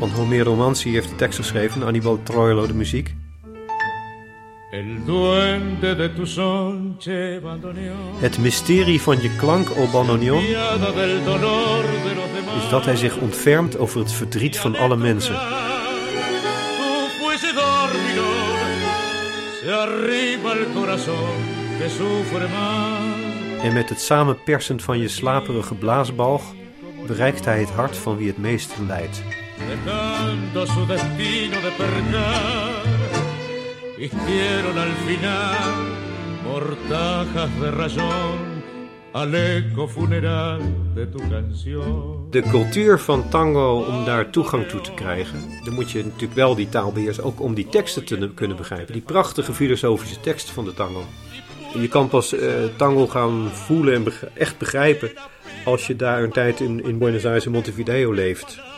Van 0.01 0.11
Homero 0.11 0.55
Mansi 0.55 0.93
heeft 0.93 1.09
de 1.09 1.15
tekst 1.15 1.39
geschreven. 1.39 1.83
Annibal 1.83 2.23
Troilo 2.23 2.67
de 2.67 2.75
muziek. 2.75 3.15
Het 8.19 8.39
mysterie 8.39 9.01
van 9.01 9.23
je 9.23 9.37
klank, 9.37 9.71
o 9.71 9.91
Bandoneon, 9.93 10.43
is 12.57 12.69
dat 12.71 12.85
hij 12.85 12.97
zich 12.97 13.17
ontfermt 13.17 13.79
over 13.79 14.01
het 14.01 14.13
verdriet 14.13 14.59
van 14.59 14.77
alle 14.77 14.97
mensen. 14.97 15.35
En 23.63 23.73
met 23.73 23.89
het 23.89 24.01
samenpersen 24.01 24.81
van 24.81 24.99
je 24.99 25.09
slaperige 25.09 25.75
blaasbalg 25.75 26.43
bereikt 27.07 27.45
hij 27.45 27.61
het 27.61 27.71
hart 27.71 27.97
van 27.97 28.17
wie 28.17 28.27
het 28.27 28.39
meest 28.39 28.73
lijdt. 28.87 29.23
Dejando 29.69 30.67
su 30.67 30.87
destino 30.87 31.57
de 31.61 31.71
percar, 31.77 32.83
al 34.77 34.93
final 35.07 35.81
mortajas 36.45 37.61
de 37.61 37.71
rayón 37.71 38.61
de 39.13 41.09
tu. 41.11 41.19
De 42.31 42.43
cultuur 42.43 42.99
van 42.99 43.29
tango, 43.29 43.85
om 43.89 44.05
daar 44.05 44.31
toegang 44.31 44.67
toe 44.67 44.81
te 44.81 44.95
krijgen, 44.95 45.39
dan 45.65 45.75
moet 45.75 45.91
je 45.91 46.05
natuurlijk 46.05 46.35
wel 46.35 46.55
die 46.55 46.69
taal 46.69 46.93
beheersen, 46.93 47.25
ook 47.25 47.41
om 47.41 47.55
die 47.55 47.69
teksten 47.69 48.05
te 48.05 48.31
kunnen 48.35 48.57
begrijpen. 48.57 48.93
Die 48.93 49.03
prachtige 49.03 49.53
filosofische 49.53 50.21
teksten 50.21 50.55
van 50.55 50.65
de 50.65 50.75
tango. 50.75 51.05
Je 51.75 51.89
kan 51.89 52.09
pas 52.09 52.33
eh, 52.33 52.53
tango 52.77 53.07
gaan 53.07 53.49
voelen 53.53 53.95
en 53.95 54.13
echt 54.35 54.59
begrijpen 54.59 55.11
als 55.65 55.87
je 55.87 55.97
daar 55.97 56.23
een 56.23 56.33
tijd 56.33 56.61
in, 56.61 56.85
in 56.85 56.99
Buenos 56.99 57.25
Aires 57.25 57.47
en 57.47 57.53
Montevideo 57.53 58.13
leeft. 58.13 58.70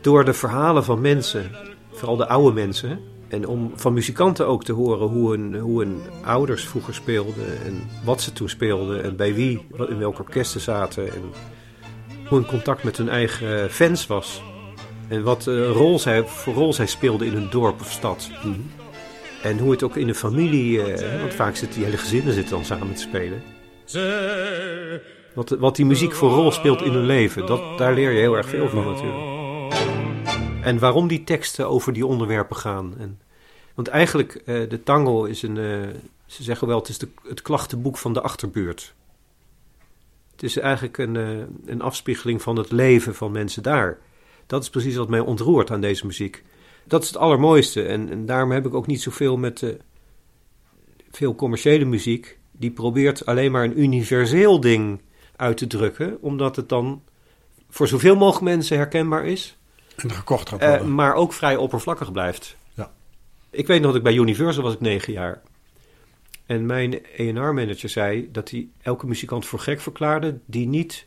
Door 0.00 0.24
de 0.24 0.32
verhalen 0.32 0.84
van 0.84 1.00
mensen, 1.00 1.50
vooral 1.90 2.16
de 2.16 2.28
oude 2.28 2.54
mensen, 2.54 3.00
en 3.28 3.46
om 3.46 3.72
van 3.74 3.92
muzikanten 3.92 4.46
ook 4.46 4.64
te 4.64 4.72
horen 4.72 5.08
hoe 5.08 5.30
hun, 5.30 5.58
hoe 5.58 5.80
hun 5.80 6.00
ouders 6.24 6.64
vroeger 6.64 6.94
speelden 6.94 7.62
en 7.64 7.88
wat 8.04 8.22
ze 8.22 8.32
toen 8.32 8.48
speelden 8.48 9.02
en 9.02 9.16
bij 9.16 9.34
wie, 9.34 9.66
in 9.88 9.98
welke 9.98 10.22
orkesten 10.22 10.60
zaten 10.60 11.12
en 11.12 11.22
hoe 12.28 12.38
hun 12.38 12.46
contact 12.46 12.82
met 12.82 12.96
hun 12.96 13.08
eigen 13.08 13.70
fans 13.70 14.06
was. 14.06 14.42
En 15.08 15.22
wat 15.22 15.46
eh, 15.46 15.70
rol 15.70 15.98
zij, 15.98 16.24
voor 16.24 16.54
rol 16.54 16.72
zij 16.72 16.86
speelden 16.86 17.26
in 17.26 17.32
hun 17.32 17.50
dorp 17.50 17.80
of 17.80 17.90
stad. 17.90 18.30
En 19.42 19.58
hoe 19.58 19.70
het 19.70 19.82
ook 19.82 19.96
in 19.96 20.08
een 20.08 20.14
familie, 20.14 20.82
eh, 20.82 21.20
want 21.20 21.34
vaak 21.34 21.56
zitten 21.56 21.76
die 21.76 21.84
hele 21.84 21.98
gezinnen 21.98 22.34
zitten 22.34 22.54
dan 22.54 22.64
samen 22.64 22.94
te 22.94 23.00
spelen. 23.00 23.42
Wat, 25.34 25.50
wat 25.50 25.76
die 25.76 25.86
muziek 25.86 26.12
voor 26.12 26.30
rol 26.30 26.52
speelt 26.52 26.82
in 26.82 26.92
hun 26.92 27.06
leven, 27.06 27.46
dat, 27.46 27.78
daar 27.78 27.94
leer 27.94 28.10
je 28.10 28.18
heel 28.18 28.36
erg 28.36 28.48
veel 28.48 28.68
van 28.68 28.84
natuurlijk. 28.84 29.39
En 30.62 30.78
waarom 30.78 31.08
die 31.08 31.24
teksten 31.24 31.68
over 31.68 31.92
die 31.92 32.06
onderwerpen 32.06 32.56
gaan. 32.56 32.94
En, 32.98 33.20
want 33.74 33.88
eigenlijk, 33.88 34.34
eh, 34.34 34.68
de 34.68 34.82
tango 34.82 35.24
is 35.24 35.42
een, 35.42 35.56
eh, 35.56 35.88
ze 36.26 36.42
zeggen 36.42 36.66
wel, 36.66 36.78
het 36.78 36.88
is 36.88 36.98
de, 36.98 37.08
het 37.28 37.42
klachtenboek 37.42 37.96
van 37.98 38.12
de 38.12 38.20
achterbuurt. 38.20 38.94
Het 40.30 40.42
is 40.42 40.56
eigenlijk 40.56 40.98
een, 40.98 41.16
eh, 41.16 41.38
een 41.66 41.82
afspiegeling 41.82 42.42
van 42.42 42.56
het 42.56 42.70
leven 42.70 43.14
van 43.14 43.32
mensen 43.32 43.62
daar. 43.62 43.98
Dat 44.46 44.62
is 44.62 44.70
precies 44.70 44.96
wat 44.96 45.08
mij 45.08 45.20
ontroert 45.20 45.70
aan 45.70 45.80
deze 45.80 46.06
muziek. 46.06 46.44
Dat 46.84 47.02
is 47.02 47.08
het 47.08 47.16
allermooiste. 47.16 47.82
En, 47.82 48.10
en 48.10 48.26
daarom 48.26 48.50
heb 48.50 48.66
ik 48.66 48.74
ook 48.74 48.86
niet 48.86 49.02
zoveel 49.02 49.36
met 49.36 49.76
veel 51.10 51.34
commerciële 51.34 51.84
muziek. 51.84 52.38
Die 52.52 52.70
probeert 52.70 53.26
alleen 53.26 53.52
maar 53.52 53.64
een 53.64 53.80
universeel 53.80 54.60
ding 54.60 55.00
uit 55.36 55.56
te 55.56 55.66
drukken. 55.66 56.18
Omdat 56.20 56.56
het 56.56 56.68
dan 56.68 57.02
voor 57.68 57.88
zoveel 57.88 58.16
mogelijk 58.16 58.44
mensen 58.44 58.76
herkenbaar 58.76 59.26
is. 59.26 59.58
En 60.02 60.10
gekocht 60.10 60.48
gaat 60.48 60.60
eh, 60.60 60.82
maar 60.82 61.14
ook 61.14 61.32
vrij 61.32 61.56
oppervlakkig 61.56 62.12
blijft. 62.12 62.56
Ja. 62.74 62.92
Ik 63.50 63.66
weet 63.66 63.80
nog 63.80 63.86
dat 63.86 63.96
ik 63.96 64.02
bij 64.02 64.14
Universal 64.14 64.62
was 64.62 64.74
ik 64.74 64.80
negen 64.80 65.12
jaar. 65.12 65.42
En 66.46 66.66
mijn 66.66 66.94
A&R-manager 67.20 67.88
zei 67.88 68.28
dat 68.32 68.50
hij 68.50 68.68
elke 68.82 69.06
muzikant 69.06 69.46
voor 69.46 69.58
gek 69.58 69.80
verklaarde... 69.80 70.38
die 70.46 70.66
niet 70.66 71.06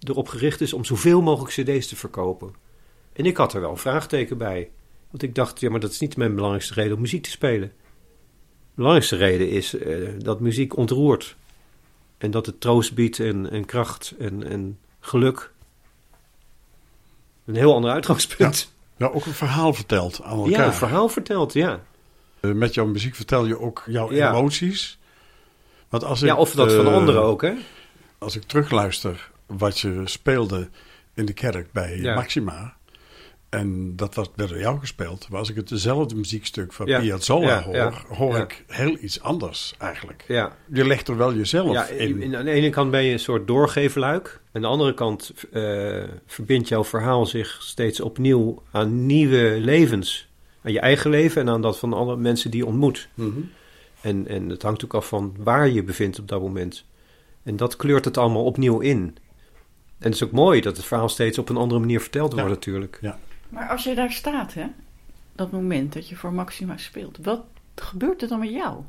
erop 0.00 0.28
gericht 0.28 0.60
is 0.60 0.72
om 0.72 0.84
zoveel 0.84 1.22
mogelijk 1.22 1.54
cd's 1.54 1.86
te 1.86 1.96
verkopen. 1.96 2.54
En 3.12 3.24
ik 3.24 3.36
had 3.36 3.54
er 3.54 3.60
wel 3.60 3.70
een 3.70 3.76
vraagteken 3.76 4.38
bij. 4.38 4.70
Want 5.10 5.22
ik 5.22 5.34
dacht, 5.34 5.60
ja, 5.60 5.70
maar 5.70 5.80
dat 5.80 5.90
is 5.90 6.00
niet 6.00 6.16
mijn 6.16 6.34
belangrijkste 6.34 6.74
reden 6.74 6.94
om 6.94 7.00
muziek 7.00 7.22
te 7.22 7.30
spelen. 7.30 7.68
De 7.68 8.74
belangrijkste 8.74 9.16
reden 9.16 9.50
is 9.50 9.74
eh, 9.74 10.08
dat 10.18 10.40
muziek 10.40 10.76
ontroert. 10.76 11.36
En 12.18 12.30
dat 12.30 12.46
het 12.46 12.60
troost 12.60 12.94
biedt 12.94 13.20
en, 13.20 13.50
en 13.50 13.64
kracht 13.64 14.14
en, 14.18 14.44
en 14.44 14.78
geluk. 15.00 15.49
Een 17.50 17.56
heel 17.56 17.74
ander 17.74 17.90
uitgangspunt. 17.90 18.72
Ja, 18.96 19.06
ook 19.06 19.26
een 19.26 19.32
verhaal 19.32 19.74
verteld 19.74 20.20
aan 20.22 20.38
Ja, 20.38 20.44
elkaar. 20.44 20.66
een 20.66 20.72
verhaal 20.72 21.08
verteld, 21.08 21.52
ja. 21.52 21.80
Eh, 22.40 22.50
Met 22.50 22.74
jouw 22.74 22.86
muziek 22.86 23.14
vertel 23.14 23.46
je 23.46 23.58
ook 23.60 23.82
jouw 23.86 24.12
Ja. 24.12 24.30
emoties. 24.30 24.98
Want 25.88 26.04
als 26.04 26.22
ik, 26.22 26.28
Ja, 26.28 26.36
of 26.36 26.52
dat 26.54 26.72
van 26.72 26.86
eh, 26.86 26.94
anderen 26.94 27.22
ook, 27.22 27.42
hè? 27.42 27.52
Als 28.18 28.36
ik 28.36 28.42
terugluister 28.42 29.30
wat 29.46 29.78
je 29.80 30.02
speelde 30.04 30.68
in 31.14 31.26
de 31.26 31.32
kerk 31.32 31.72
bij 31.72 31.96
Ja. 31.96 32.14
Maxima. 32.14 32.76
En 33.50 33.96
dat 33.96 34.14
was, 34.14 34.30
werd 34.34 34.50
door 34.50 34.58
jou 34.58 34.78
gespeeld. 34.78 35.26
Maar 35.28 35.38
als 35.38 35.50
ik 35.50 35.56
het 35.56 35.68
dezelfde 35.68 36.14
muziekstuk 36.14 36.72
van 36.72 36.86
Ja. 36.86 37.00
Piazzolla 37.00 37.48
Ja, 37.48 37.62
hoor, 37.62 37.74
ja, 37.74 37.92
hoor 38.08 38.36
ik 38.36 38.64
heel 38.66 38.96
iets 39.00 39.20
anders 39.20 39.74
eigenlijk. 39.78 40.24
Ja. 40.28 40.56
Je 40.72 40.86
legt 40.86 41.08
er 41.08 41.16
wel 41.16 41.34
jezelf 41.34 41.90
in. 41.90 42.22
in, 42.22 42.36
aan 42.36 42.44
de 42.44 42.50
ene 42.50 42.70
kant 42.70 42.90
ben 42.90 43.02
je 43.02 43.12
een 43.12 43.18
soort 43.18 43.46
doorgeefluik. 43.46 44.40
Aan 44.52 44.60
de 44.60 44.66
andere 44.66 44.94
kant 44.94 45.34
eh, 45.52 46.02
verbindt 46.26 46.68
jouw 46.68 46.84
verhaal 46.84 47.26
zich 47.26 47.58
steeds 47.62 48.00
opnieuw 48.00 48.62
aan 48.70 49.06
nieuwe 49.06 49.56
levens. 49.60 50.28
Aan 50.62 50.72
je 50.72 50.80
eigen 50.80 51.10
leven 51.10 51.42
en 51.42 51.48
aan 51.48 51.62
dat 51.62 51.78
van 51.78 51.92
alle 51.92 52.16
mensen 52.16 52.50
die 52.50 52.60
je 52.60 52.66
ontmoet. 52.66 53.08
Mhm. 53.14 53.40
En, 54.00 54.28
en 54.28 54.48
het 54.48 54.62
hangt 54.62 54.84
ook 54.84 54.94
af 54.94 55.08
van 55.08 55.34
waar 55.38 55.66
je 55.66 55.74
je 55.74 55.82
bevindt 55.82 56.18
op 56.18 56.28
dat 56.28 56.40
moment. 56.40 56.84
En 57.42 57.56
dat 57.56 57.76
kleurt 57.76 58.04
het 58.04 58.18
allemaal 58.18 58.44
opnieuw 58.44 58.80
in. 58.80 59.16
En 59.98 60.06
het 60.06 60.14
is 60.14 60.24
ook 60.24 60.30
mooi 60.30 60.60
dat 60.60 60.76
het 60.76 60.86
verhaal 60.86 61.08
steeds 61.08 61.38
op 61.38 61.48
een 61.48 61.56
andere 61.56 61.80
manier 61.80 62.00
verteld 62.00 62.32
wordt 62.32 62.48
natuurlijk. 62.48 62.98
Ja. 63.00 63.18
Maar 63.50 63.68
als 63.68 63.84
je 63.84 63.94
daar 63.94 64.12
staat, 64.12 64.54
hè, 64.54 64.66
dat 65.32 65.50
moment 65.50 65.92
dat 65.92 66.08
je 66.08 66.16
voor 66.16 66.32
Maxima 66.32 66.76
speelt, 66.76 67.18
wat 67.22 67.44
gebeurt 67.74 68.22
er 68.22 68.28
dan 68.28 68.38
met 68.38 68.50
jou? 68.50 68.82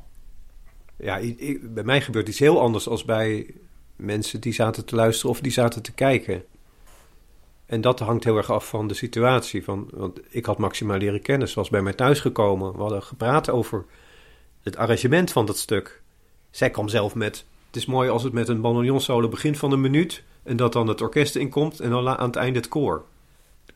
Ja, 0.95 1.19
i- 1.21 1.37
i- 1.39 1.59
bij 1.63 1.83
mij 1.83 2.01
gebeurt 2.01 2.27
iets 2.27 2.39
heel 2.39 2.61
anders 2.61 2.87
als 2.87 3.05
bij 3.05 3.53
mensen 3.95 4.41
die 4.41 4.53
zaten 4.53 4.85
te 4.85 4.95
luisteren 4.95 5.31
of 5.31 5.39
die 5.41 5.51
zaten 5.51 5.81
te 5.81 5.91
kijken. 5.93 6.43
En 7.65 7.81
dat 7.81 7.99
hangt 7.99 8.23
heel 8.23 8.37
erg 8.37 8.51
af 8.51 8.67
van 8.67 8.87
de 8.87 8.93
situatie. 8.93 9.63
Van, 9.63 9.89
want 9.93 10.19
ik 10.29 10.45
had 10.45 10.57
Maxima 10.57 10.97
leren 10.97 11.21
kennen, 11.21 11.47
ze 11.47 11.55
was 11.55 11.69
bij 11.69 11.81
mij 11.81 11.93
thuisgekomen. 11.93 12.71
We 12.71 12.77
hadden 12.81 13.03
gepraat 13.03 13.49
over 13.49 13.85
het 14.61 14.77
arrangement 14.77 15.31
van 15.31 15.45
dat 15.45 15.57
stuk. 15.57 16.01
Zij 16.49 16.69
kwam 16.69 16.87
zelf 16.89 17.15
met, 17.15 17.45
het 17.67 17.75
is 17.75 17.85
mooi 17.85 18.09
als 18.09 18.23
het 18.23 18.33
met 18.33 18.47
een 18.47 18.61
bandoneon 18.61 19.01
solo 19.01 19.27
begint 19.27 19.57
van 19.57 19.71
een 19.71 19.81
minuut... 19.81 20.23
en 20.43 20.55
dat 20.57 20.73
dan 20.73 20.87
het 20.87 21.01
orkest 21.01 21.35
inkomt 21.35 21.79
en 21.79 21.89
dan 21.89 22.07
aan 22.09 22.27
het 22.27 22.35
einde 22.35 22.59
het 22.59 22.67
koor. 22.67 23.05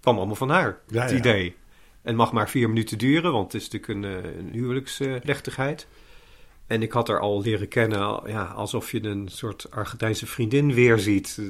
Kwam 0.01 0.17
allemaal 0.17 0.35
van 0.35 0.49
haar, 0.49 0.79
Ja, 0.87 1.01
het 1.01 1.11
idee. 1.11 1.55
En 2.01 2.15
mag 2.15 2.31
maar 2.31 2.49
vier 2.49 2.67
minuten 2.67 2.97
duren, 2.97 3.31
want 3.31 3.53
het 3.53 3.61
is 3.61 3.69
natuurlijk 3.69 4.05
een, 4.05 4.23
eh, 4.23 4.37
een 4.37 4.49
huwelijksplechtigheid. 4.51 5.87
En 6.67 6.81
ik 6.81 6.91
had 6.91 7.07
haar 7.07 7.19
al 7.19 7.41
leren 7.41 7.67
kennen, 7.67 8.21
ja, 8.25 8.43
alsof 8.43 8.91
je 8.91 9.03
een 9.03 9.27
soort 9.31 9.67
Argentijnse 9.69 10.25
vriendin 10.25 10.73
weer 10.73 10.99
ziet. 10.99 11.41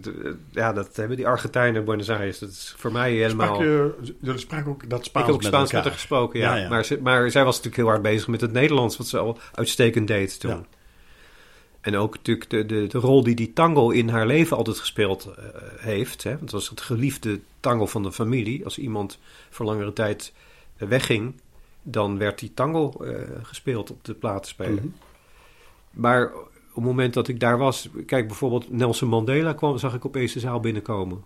Ja, 0.52 0.74
dat 0.74 0.96
hebben 0.96 1.18
die 1.18 1.28
Argentijnen 1.28 1.76
in 1.80 1.86
Buenos 1.86 2.10
Aires. 2.10 2.40
Dat 2.40 2.50
is 2.50 2.74
voor 2.78 2.92
mij 2.92 3.12
helemaal... 3.12 3.56
Sprak 3.56 3.68
je, 3.68 3.94
jullie 4.22 4.40
spraken 4.40 4.72
ook 4.72 4.90
dat 4.90 5.06
Spaans 5.06 5.26
ik 5.26 5.34
heb 5.34 5.42
ook 5.42 5.48
Spaans 5.48 5.72
met 5.72 5.84
haar 5.84 5.92
gesproken, 5.94 6.40
ja. 6.40 6.56
Ja, 6.56 6.62
ja. 6.62 6.70
Maar, 6.70 6.86
ze, 6.86 7.00
maar 7.02 7.32
zij 7.32 7.44
was 7.44 7.56
natuurlijk 7.56 7.84
heel 7.84 7.92
hard 7.92 8.02
bezig 8.02 8.28
met 8.28 8.42
het 8.42 8.52
Nederlands, 8.52 8.98
wat 8.98 9.08
ze 9.08 9.18
al 9.18 9.38
uitstekend 9.54 10.08
deed 10.08 10.40
toen. 10.40 10.52
Ja. 10.52 10.66
En 11.86 11.96
ook 11.96 12.16
natuurlijk 12.16 12.50
de, 12.50 12.66
de, 12.66 12.88
de 12.88 12.98
rol 12.98 13.24
die 13.24 13.36
die 13.36 13.54
tango 13.54 13.90
in 13.90 14.10
haar 14.10 14.28
leven 14.28 14.58
altijd 14.58 14.80
gespeeld 14.80 15.26
eh, 15.26 15.46
heeft. 15.78 16.24
Hè? 16.24 16.30
Want 16.30 16.42
het 16.42 16.52
was 16.52 16.70
het 16.70 16.82
geliefde 16.82 17.40
tango 17.60 17.86
van 17.86 18.04
de 18.04 18.12
familie. 18.12 18.64
Als 18.64 18.78
iemand 18.78 19.20
voor 19.50 19.66
langere 19.66 19.94
tijd 19.94 20.34
eh, 20.78 20.88
wegging, 20.88 21.34
dan 21.82 22.18
werd 22.18 22.40
die 22.40 22.54
tango 22.54 22.92
eh, 22.92 23.22
gespeeld 23.42 23.92
op 23.92 24.04
de 24.04 24.14
platenspeler. 24.14 24.74
Mhm. 24.74 24.88
Maar 25.92 26.34
op 26.36 26.76
het 26.76 26.84
moment 26.84 27.14
dat 27.14 27.28
ik 27.28 27.40
daar 27.40 27.58
was, 27.58 27.90
kijk 28.06 28.28
bijvoorbeeld 28.28 28.72
Nelson 28.72 29.10
Mandela 29.10 29.54
kwam, 29.54 29.78
zag 29.78 29.94
ik 29.94 30.06
opeens 30.06 30.34
de 30.34 30.40
zaal 30.40 30.60
binnenkomen. 30.60 31.24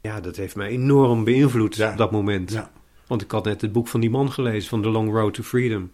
Ja, 0.00 0.20
dat 0.20 0.36
heeft 0.36 0.56
mij 0.56 0.68
enorm 0.68 1.24
beïnvloed 1.24 1.76
Ja. 1.76 1.90
op 1.90 1.96
dat 1.96 2.10
moment. 2.10 2.52
Ja. 2.52 2.70
Want 3.06 3.22
ik 3.22 3.30
had 3.30 3.44
net 3.44 3.60
het 3.60 3.72
boek 3.72 3.88
van 3.88 4.00
die 4.00 4.10
man 4.10 4.32
gelezen, 4.32 4.68
van 4.68 4.82
The 4.82 4.88
Long 4.88 5.12
Road 5.12 5.34
to 5.34 5.42
Freedom. 5.42 5.90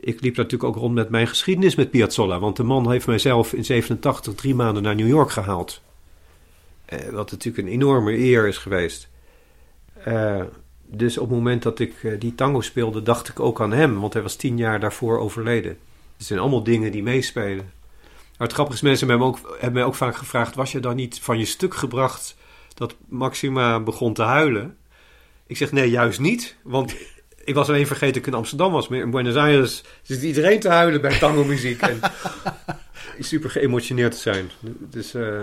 Ik 0.00 0.20
liep 0.20 0.36
natuurlijk 0.36 0.64
ook 0.64 0.76
rond 0.76 0.94
met 0.94 1.08
mijn 1.08 1.26
geschiedenis 1.26 1.74
met 1.74 1.90
Piazzolla. 1.90 2.38
Want 2.38 2.56
de 2.56 2.62
man 2.62 2.90
heeft 2.90 3.06
mijzelf 3.06 3.52
in 3.52 3.64
87 3.64 4.34
drie 4.34 4.54
maanden 4.54 4.82
naar 4.82 4.94
New 4.94 5.08
York 5.08 5.30
gehaald. 5.30 5.80
Eh, 6.84 7.08
wat 7.08 7.30
natuurlijk 7.30 7.66
een 7.66 7.72
enorme 7.72 8.18
eer 8.18 8.46
is 8.46 8.58
geweest. 8.58 9.08
Eh, 10.04 10.42
dus 10.86 11.18
op 11.18 11.28
het 11.28 11.38
moment 11.38 11.62
dat 11.62 11.78
ik 11.78 12.02
eh, 12.02 12.20
die 12.20 12.34
tango 12.34 12.60
speelde, 12.60 13.02
dacht 13.02 13.28
ik 13.28 13.40
ook 13.40 13.60
aan 13.60 13.72
hem. 13.72 14.00
Want 14.00 14.12
hij 14.12 14.22
was 14.22 14.36
tien 14.36 14.56
jaar 14.56 14.80
daarvoor 14.80 15.18
overleden. 15.18 15.78
Het 16.16 16.26
zijn 16.26 16.38
allemaal 16.38 16.62
dingen 16.62 16.92
die 16.92 17.02
meespelen. 17.02 17.72
Maar 18.38 18.46
het 18.46 18.52
grappige 18.52 18.76
is, 18.76 18.82
mensen 18.82 19.08
hebben 19.08 19.26
ook, 19.26 19.38
hebben 19.52 19.72
mij 19.72 19.84
ook 19.84 19.94
vaak 19.94 20.16
gevraagd... 20.16 20.54
was 20.54 20.72
je 20.72 20.80
dan 20.80 20.96
niet 20.96 21.20
van 21.20 21.38
je 21.38 21.44
stuk 21.44 21.74
gebracht 21.74 22.36
dat 22.74 22.94
Maxima 23.08 23.80
begon 23.80 24.12
te 24.12 24.22
huilen? 24.22 24.76
Ik 25.46 25.56
zeg 25.56 25.72
nee, 25.72 25.90
juist 25.90 26.20
niet. 26.20 26.56
Want 26.62 26.94
ik 27.48 27.54
was 27.54 27.68
alleen 27.68 27.86
vergeten 27.86 28.14
dat 28.14 28.22
ik 28.22 28.26
in 28.26 28.38
Amsterdam 28.38 28.72
was. 28.72 28.88
Maar 28.88 28.98
in 28.98 29.10
Buenos 29.10 29.34
Aires 29.34 29.84
zit 30.02 30.22
iedereen 30.22 30.60
te 30.60 30.68
huilen 30.68 31.00
bij 31.00 31.18
tango 31.18 31.44
muziek. 31.44 31.80
en 31.80 32.00
super 33.18 33.50
geëmotioneerd 33.50 34.12
te 34.12 34.18
zijn. 34.18 34.50
Dus 34.90 35.14
eh, 35.14 35.42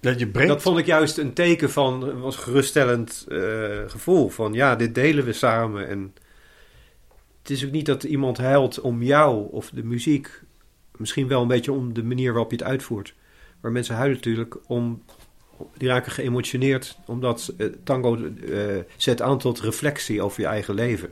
Ja, 0.00 0.14
je 0.16 0.26
brengt... 0.26 0.52
dat 0.52 0.62
vond 0.62 0.78
ik 0.78 0.86
juist 0.86 1.18
een 1.18 1.32
teken 1.32 1.70
van... 1.70 2.20
was 2.20 2.36
een 2.36 2.42
geruststellend 2.42 3.26
eh, 3.28 3.38
gevoel. 3.86 4.28
Van 4.28 4.52
ja, 4.52 4.76
dit 4.76 4.94
delen 4.94 5.24
we 5.24 5.32
samen. 5.32 5.88
En 5.88 6.14
het 7.42 7.50
is 7.50 7.64
ook 7.64 7.72
niet 7.72 7.86
dat 7.86 8.02
iemand 8.02 8.38
huilt 8.38 8.80
om 8.80 9.02
jou 9.02 9.50
of 9.50 9.70
de 9.70 9.84
muziek. 9.84 10.42
Misschien 10.96 11.28
wel 11.28 11.42
een 11.42 11.48
beetje 11.48 11.72
om 11.72 11.92
de 11.92 12.04
manier 12.04 12.32
waarop 12.32 12.50
je 12.50 12.56
het 12.56 12.66
uitvoert. 12.66 13.14
Maar 13.60 13.72
mensen 13.72 13.94
huilen 13.94 14.16
natuurlijk 14.16 14.56
om... 14.66 15.02
Die 15.76 15.88
raken 15.88 16.12
geëmotioneerd 16.12 16.98
omdat 17.06 17.52
eh, 17.58 17.66
tango 17.84 18.16
eh, 18.16 18.60
zet 18.96 19.22
aan 19.22 19.38
tot 19.38 19.60
reflectie 19.60 20.22
over 20.22 20.40
je 20.40 20.46
eigen 20.46 20.74
leven. 20.74 21.10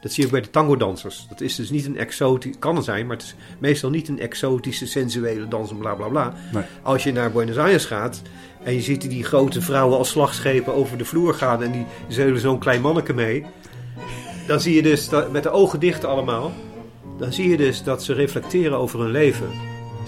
Dat 0.00 0.12
zie 0.12 0.22
je 0.22 0.28
ook 0.28 0.34
bij 0.34 0.44
de 0.44 0.50
tango-dansers. 0.50 1.26
Dat 1.28 1.40
is 1.40 1.54
dus 1.54 1.70
niet 1.70 1.86
een 1.86 1.98
exotisch... 1.98 2.58
Kan 2.58 2.76
het 2.76 2.84
zijn, 2.84 3.06
maar 3.06 3.16
het 3.16 3.24
is 3.24 3.34
meestal 3.58 3.90
niet 3.90 4.08
een 4.08 4.20
exotische, 4.20 4.86
sensuele 4.86 5.48
dans 5.48 5.70
en 5.70 5.78
bla 5.78 5.94
bla 5.94 6.08
bla. 6.08 6.34
Nee. 6.52 6.62
Als 6.82 7.02
je 7.02 7.12
naar 7.12 7.32
Buenos 7.32 7.56
Aires 7.56 7.84
gaat 7.84 8.22
en 8.62 8.74
je 8.74 8.80
ziet 8.80 9.10
die 9.10 9.24
grote 9.24 9.62
vrouwen 9.62 9.98
als 9.98 10.08
slagschepen 10.08 10.74
over 10.74 10.98
de 10.98 11.04
vloer 11.04 11.34
gaan 11.34 11.62
en 11.62 11.72
die 11.72 11.86
zeulen 12.08 12.40
zo'n 12.40 12.58
klein 12.58 12.80
manneke 12.80 13.12
mee. 13.12 13.44
Dan 14.46 14.60
zie 14.60 14.74
je 14.74 14.82
dus, 14.82 15.08
dat, 15.08 15.32
met 15.32 15.42
de 15.42 15.50
ogen 15.50 15.80
dicht 15.80 16.04
allemaal, 16.04 16.52
dan 17.18 17.32
zie 17.32 17.48
je 17.48 17.56
dus 17.56 17.82
dat 17.82 18.04
ze 18.04 18.12
reflecteren 18.12 18.78
over 18.78 19.00
hun 19.00 19.10
leven. 19.10 19.50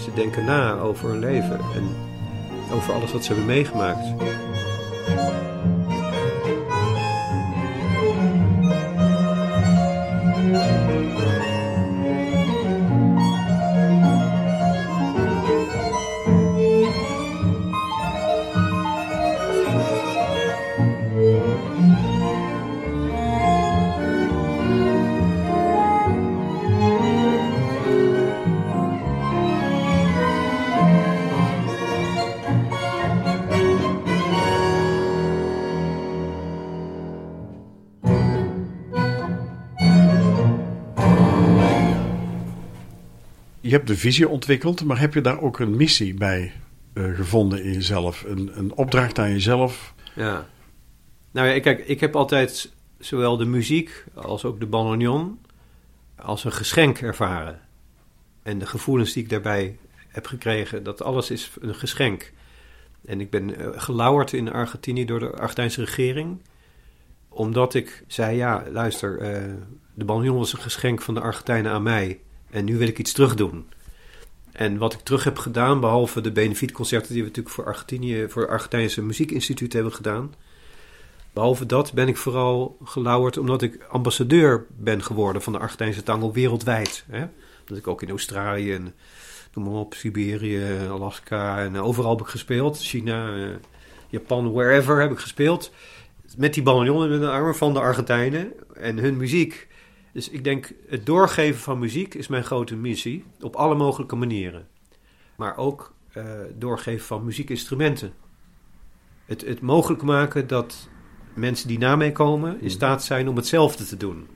Ze 0.00 0.10
denken 0.14 0.44
na 0.44 0.78
over 0.78 1.08
hun 1.08 1.18
leven 1.18 1.60
en 1.74 2.07
over 2.72 2.92
alles 2.92 3.12
wat 3.12 3.24
ze 3.24 3.28
hebben 3.32 3.46
meegemaakt. 3.46 4.06
Je 43.68 43.74
hebt 43.74 43.86
de 43.86 43.96
visie 43.96 44.28
ontwikkeld, 44.28 44.84
maar 44.84 45.00
heb 45.00 45.14
je 45.14 45.20
daar 45.20 45.40
ook 45.40 45.58
een 45.58 45.76
missie 45.76 46.14
bij 46.14 46.52
eh, 46.92 47.14
gevonden 47.14 47.64
in 47.64 47.72
jezelf? 47.72 48.24
Een, 48.26 48.50
een 48.58 48.72
opdracht 48.72 49.18
aan 49.18 49.30
jezelf? 49.30 49.94
Ja. 50.14 50.46
Nou 51.30 51.48
ja, 51.48 51.60
kijk, 51.60 51.86
ik 51.86 52.00
heb 52.00 52.16
altijd 52.16 52.72
zowel 52.98 53.36
de 53.36 53.44
muziek 53.44 54.04
als 54.14 54.44
ook 54.44 54.60
de 54.60 54.66
bandoneon 54.66 55.38
als 56.16 56.44
een 56.44 56.52
geschenk 56.52 56.98
ervaren. 56.98 57.60
En 58.42 58.58
de 58.58 58.66
gevoelens 58.66 59.12
die 59.12 59.22
ik 59.22 59.28
daarbij 59.28 59.78
heb 60.08 60.26
gekregen, 60.26 60.82
dat 60.82 61.02
alles 61.02 61.30
is 61.30 61.50
een 61.60 61.74
geschenk. 61.74 62.32
En 63.04 63.20
ik 63.20 63.30
ben 63.30 63.56
eh, 63.56 63.68
gelauwerd 63.72 64.32
in 64.32 64.52
Argentinië 64.52 65.04
door 65.04 65.18
de 65.18 65.30
Argentijnse 65.30 65.80
regering. 65.80 66.42
Omdat 67.28 67.74
ik 67.74 68.04
zei, 68.06 68.36
ja, 68.36 68.64
luister, 68.70 69.12
uh, 69.12 69.54
de 69.94 70.04
bandoneon 70.04 70.36
was 70.38 70.52
een 70.52 70.58
geschenk 70.58 71.02
van 71.02 71.14
de 71.14 71.20
Argentijnen 71.20 71.72
aan 71.72 71.82
mij. 71.82 72.20
En 72.50 72.64
nu 72.64 72.78
wil 72.78 72.88
ik 72.88 72.98
iets 72.98 73.12
terug 73.12 73.34
doen. 73.34 73.66
En 74.52 74.78
wat 74.78 74.92
ik 74.92 75.00
terug 75.00 75.24
heb 75.24 75.38
gedaan, 75.38 75.80
behalve 75.80 76.20
de 76.20 76.32
benefietconcerten 76.32 77.12
die 77.12 77.22
we 77.22 77.28
natuurlijk 77.28 77.54
voor 77.54 77.66
Argentinië, 77.66 78.26
voor 78.28 78.42
het 78.42 78.50
Argentijnse 78.50 79.02
Muziekinstituut 79.02 79.72
hebben 79.72 79.92
gedaan. 79.92 80.34
Behalve 81.32 81.66
dat 81.66 81.92
ben 81.92 82.08
ik 82.08 82.16
vooral 82.16 82.76
gelauwerd 82.84 83.38
omdat 83.38 83.62
ik 83.62 83.86
ambassadeur 83.90 84.66
ben 84.76 85.02
geworden 85.02 85.42
van 85.42 85.52
de 85.52 85.58
Argentijnse 85.58 86.02
tango 86.02 86.32
wereldwijd. 86.32 87.04
Hè? 87.08 87.26
Dat 87.64 87.78
ik 87.78 87.86
ook 87.86 88.02
in 88.02 88.10
Australië 88.10 88.72
en 88.72 88.94
noem 89.54 89.64
maar 89.64 89.80
op, 89.80 89.94
Siberië, 89.94 90.62
Alaska 90.90 91.58
en 91.58 91.76
overal 91.76 92.10
heb 92.10 92.20
ik 92.20 92.26
gespeeld. 92.26 92.78
China, 92.78 93.36
eh, 93.36 93.48
Japan, 94.08 94.52
wherever 94.52 95.00
heb 95.00 95.10
ik 95.10 95.18
gespeeld. 95.18 95.72
Met 96.36 96.54
die 96.54 96.62
bandoneon 96.62 97.12
in 97.12 97.20
de 97.20 97.30
armen 97.30 97.54
van 97.54 97.72
de 97.72 97.80
Argentijnen 97.80 98.52
en 98.74 98.98
hun 98.98 99.16
muziek. 99.16 99.67
Dus 100.18 100.28
ik 100.28 100.44
denk, 100.44 100.72
het 100.88 101.06
doorgeven 101.06 101.60
van 101.60 101.78
muziek 101.78 102.14
is 102.14 102.28
mijn 102.28 102.44
grote 102.44 102.76
missie. 102.76 103.24
Op 103.40 103.56
alle 103.56 103.74
mogelijke 103.74 104.16
manieren. 104.16 104.66
Maar 105.36 105.56
ook 105.56 105.94
uh, 106.16 106.24
doorgeven 106.54 107.06
van 107.06 107.24
muziekinstrumenten. 107.24 108.12
Het, 109.24 109.40
het 109.46 109.60
mogelijk 109.60 110.02
maken 110.02 110.46
dat 110.46 110.88
mensen 111.34 111.68
die 111.68 111.78
na 111.78 111.96
mij 111.96 112.12
komen 112.12 112.50
in 112.52 112.58
mhm. 112.58 112.68
staat 112.68 113.04
zijn 113.04 113.28
om 113.28 113.36
hetzelfde 113.36 113.84
te 113.84 113.96
doen. 113.96 114.26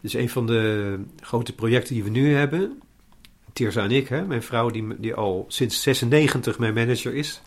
Dus 0.00 0.14
een 0.14 0.28
van 0.28 0.46
de 0.46 0.98
grote 1.20 1.54
projecten 1.54 1.94
die 1.94 2.04
we 2.04 2.10
nu 2.10 2.34
hebben, 2.34 2.80
Tirza 3.52 3.82
en 3.84 3.90
ik, 3.90 4.08
hè, 4.08 4.24
mijn 4.24 4.42
vrouw 4.42 4.70
die, 4.70 5.00
die 5.00 5.14
al 5.14 5.44
sinds 5.48 5.82
96 5.82 6.58
mijn 6.58 6.74
manager 6.74 7.14
is. 7.14 7.42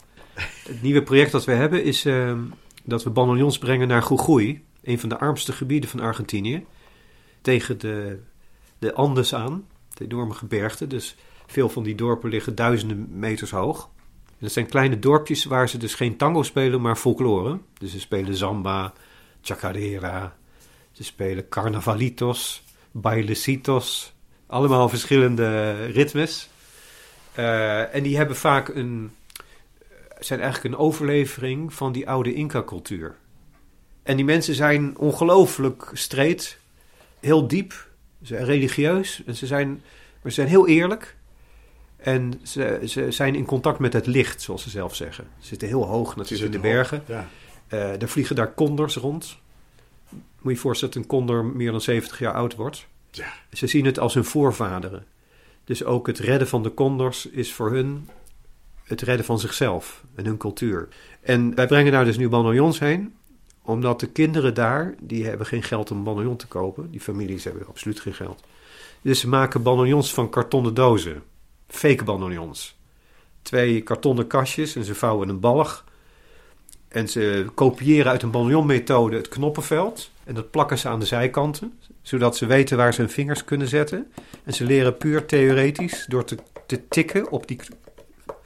Het 0.67 0.81
nieuwe 0.81 1.03
project 1.03 1.31
dat 1.31 1.45
we 1.45 1.51
hebben 1.51 1.83
is 1.83 2.05
uh, 2.05 2.37
dat 2.83 3.03
we 3.03 3.09
bandoneons 3.09 3.57
brengen 3.57 3.87
naar 3.87 4.07
Jujuy, 4.09 4.61
een 4.83 4.99
van 4.99 5.09
de 5.09 5.17
armste 5.17 5.51
gebieden 5.51 5.89
van 5.89 5.99
Argentinië, 5.99 6.65
tegen 7.45 7.79
de, 7.79 8.19
de 8.79 8.93
Andes 8.93 9.33
aan, 9.33 9.67
de 9.93 10.03
enorme 10.03 10.33
gebergte. 10.33 10.87
Dus 10.87 11.15
veel 11.45 11.69
van 11.69 11.83
die 11.83 11.95
dorpen 11.95 12.29
liggen 12.29 12.55
duizenden 12.55 13.07
meters 13.19 13.51
hoog. 13.51 13.89
En 14.27 14.37
dat 14.39 14.51
zijn 14.51 14.65
kleine 14.65 14.99
dorpjes 14.99 15.45
waar 15.45 15.69
ze 15.69 15.77
dus 15.77 15.93
geen 15.93 16.17
tango 16.17 16.43
spelen, 16.43 16.81
maar 16.81 16.95
folklore. 16.95 17.59
Dus 17.79 17.91
ze 17.91 17.99
spelen 17.99 18.37
samba, 18.37 18.93
chacarera, 19.41 20.35
ze 20.91 21.03
spelen 21.03 21.49
carnavalitos, 21.49 22.63
bailecitos, 22.91 24.13
allemaal 24.47 24.89
verschillende 24.89 25.73
ritmes. 25.85 26.49
Uh, 27.37 27.95
en 27.95 28.03
die 28.03 28.17
hebben 28.17 28.35
vaak 28.35 28.67
een, 28.67 29.11
zijn 30.19 30.39
eigenlijk 30.39 30.73
een 30.73 30.81
overlevering 30.81 31.73
van 31.73 31.91
die 31.91 32.09
oude 32.09 32.33
Inca-cultuur. 32.33 33.15
En 34.03 34.15
die 34.15 34.25
mensen 34.25 34.55
zijn 34.55 34.97
ongelooflijk 34.97 35.89
streed, 35.93 36.57
heel 37.25 37.47
diep, 37.47 37.71
ze 38.21 38.33
zijn 38.33 38.45
religieus, 38.45 39.23
en 39.25 39.35
ze 39.35 39.45
zijn, 39.45 39.69
maar 40.21 40.31
ze 40.31 40.31
zijn 40.31 40.47
heel 40.47 40.67
eerlijk. 40.67 41.15
En 41.97 42.39
ze, 42.43 42.81
ze 42.85 43.11
zijn 43.11 43.35
in 43.35 43.45
contact 43.45 43.79
met 43.79 43.93
het 43.93 44.05
licht, 44.05 44.41
zoals 44.41 44.63
ze 44.63 44.69
zelf 44.69 44.95
zeggen. 44.95 45.27
Ze 45.39 45.47
zitten 45.47 45.67
heel 45.67 45.85
hoog 45.85 46.15
natuurlijk 46.15 46.53
in 46.53 46.61
de 46.61 46.67
bergen. 46.67 47.03
Ja. 47.07 47.27
Uh, 47.73 48.01
er 48.01 48.09
vliegen 48.09 48.35
daar 48.35 48.53
condors 48.53 48.95
rond. 48.95 49.37
Moet 50.09 50.21
je 50.43 50.49
je 50.49 50.57
voorstellen 50.57 50.93
dat 50.93 51.03
een 51.03 51.09
condor 51.09 51.45
meer 51.45 51.71
dan 51.71 51.81
70 51.81 52.19
jaar 52.19 52.33
oud 52.33 52.55
wordt. 52.55 52.87
Ja. 53.11 53.33
Ze 53.51 53.67
zien 53.67 53.85
het 53.85 53.99
als 53.99 54.13
hun 54.13 54.25
voorvaderen. 54.25 55.05
Dus 55.63 55.83
ook 55.83 56.07
het 56.07 56.19
redden 56.19 56.47
van 56.47 56.63
de 56.63 56.73
condors 56.73 57.25
is 57.25 57.53
voor 57.53 57.71
hun 57.71 58.09
het 58.83 59.01
redden 59.01 59.25
van 59.25 59.39
zichzelf 59.39 60.03
en 60.15 60.25
hun 60.25 60.37
cultuur. 60.37 60.87
En 61.21 61.55
wij 61.55 61.67
brengen 61.67 61.91
daar 61.91 62.05
dus 62.05 62.17
nu 62.17 62.29
bandoneons 62.29 62.79
heen, 62.79 63.15
omdat 63.65 63.99
de 63.99 64.07
kinderen 64.07 64.53
daar, 64.53 64.95
die 64.99 65.25
hebben 65.25 65.45
geen 65.45 65.63
geld 65.63 65.91
om 65.91 66.03
bandoneon 66.03 66.35
te 66.37 66.47
kopen. 66.47 66.91
Die 66.91 67.01
families 67.01 67.43
hebben 67.43 67.67
absoluut 67.67 67.99
geen 67.99 68.13
geld. 68.13 68.43
Dus 69.01 69.19
ze 69.19 69.27
maken 69.27 69.63
bandoneons 69.63 70.13
van 70.13 70.29
kartonnen 70.29 70.73
dozen 70.73 71.23
fake 71.67 72.03
bandoneons. 72.03 72.77
Twee 73.41 73.81
kartonnen 73.81 74.27
kastjes 74.27 74.75
en 74.75 74.83
ze 74.83 74.95
vouwen 74.95 75.29
een 75.29 75.39
balg. 75.39 75.83
En 76.87 77.09
ze 77.09 77.45
kopiëren 77.53 78.11
uit 78.11 78.23
een 78.23 78.31
bandoneonmethode 78.31 79.15
het 79.15 79.27
knoppenveld. 79.27 80.11
En 80.23 80.35
dat 80.35 80.51
plakken 80.51 80.77
ze 80.77 80.87
aan 80.87 80.99
de 80.99 81.05
zijkanten, 81.05 81.79
zodat 82.01 82.37
ze 82.37 82.45
weten 82.45 82.77
waar 82.77 82.93
ze 82.93 83.01
hun 83.01 83.09
vingers 83.09 83.43
kunnen 83.43 83.67
zetten. 83.67 84.11
En 84.43 84.53
ze 84.53 84.63
leren 84.63 84.97
puur 84.97 85.25
theoretisch, 85.25 86.05
door 86.09 86.23
te, 86.23 86.37
te 86.65 86.87
tikken 86.87 87.31
op 87.31 87.47
die 87.47 87.59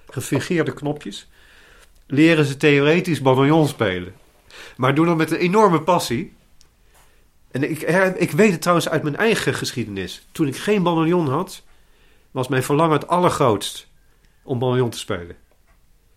gefingeerde 0.10 0.74
knopjes, 0.74 1.30
leren 2.08 2.46
ze 2.46 2.58
theoretisch 2.58 3.22
bandoneon 3.22 3.68
spelen. 3.68 4.14
Maar 4.80 4.96
doen 4.96 5.06
dat 5.06 5.18
met 5.18 5.32
een 5.32 5.38
enorme 5.38 5.82
passie. 5.82 6.34
En 7.52 7.70
ik, 7.70 7.82
ik 8.18 8.32
weet 8.32 8.52
het 8.52 8.62
trouwens 8.62 8.90
uit 8.90 9.04
mijn 9.04 9.16
eigen 9.16 9.54
geschiedenis. 9.54 10.28
Toen 10.32 10.48
ik 10.48 10.56
geen 10.58 10.84
bandoneon 10.84 11.28
had, 11.28 11.64
was 12.32 12.48
mijn 12.48 12.64
verlangen 12.64 13.00
het 13.00 13.08
allergrootst 13.08 13.88
om 14.44 14.60
banjon 14.60 14.90
te 14.90 14.98
spelen. 14.98 15.36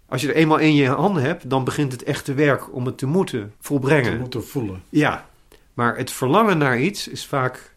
Als 0.07 0.22
je 0.22 0.29
er 0.29 0.35
eenmaal 0.35 0.59
in 0.59 0.75
je 0.75 0.88
handen 0.88 1.22
hebt, 1.22 1.51
dan 1.51 1.64
begint 1.64 1.92
het 1.92 2.03
echte 2.03 2.35
werk 2.35 2.75
om 2.75 2.87
het 2.87 2.98
te 2.98 3.07
moeten 3.07 3.55
volbrengen. 3.61 4.12
Te 4.12 4.18
moeten 4.18 4.44
voelen. 4.44 4.83
Ja, 4.88 5.29
maar 5.75 5.96
het 5.96 6.11
verlangen 6.11 6.59
naar 6.59 6.81
iets 6.81 7.09
is 7.09 7.27
vaak 7.27 7.75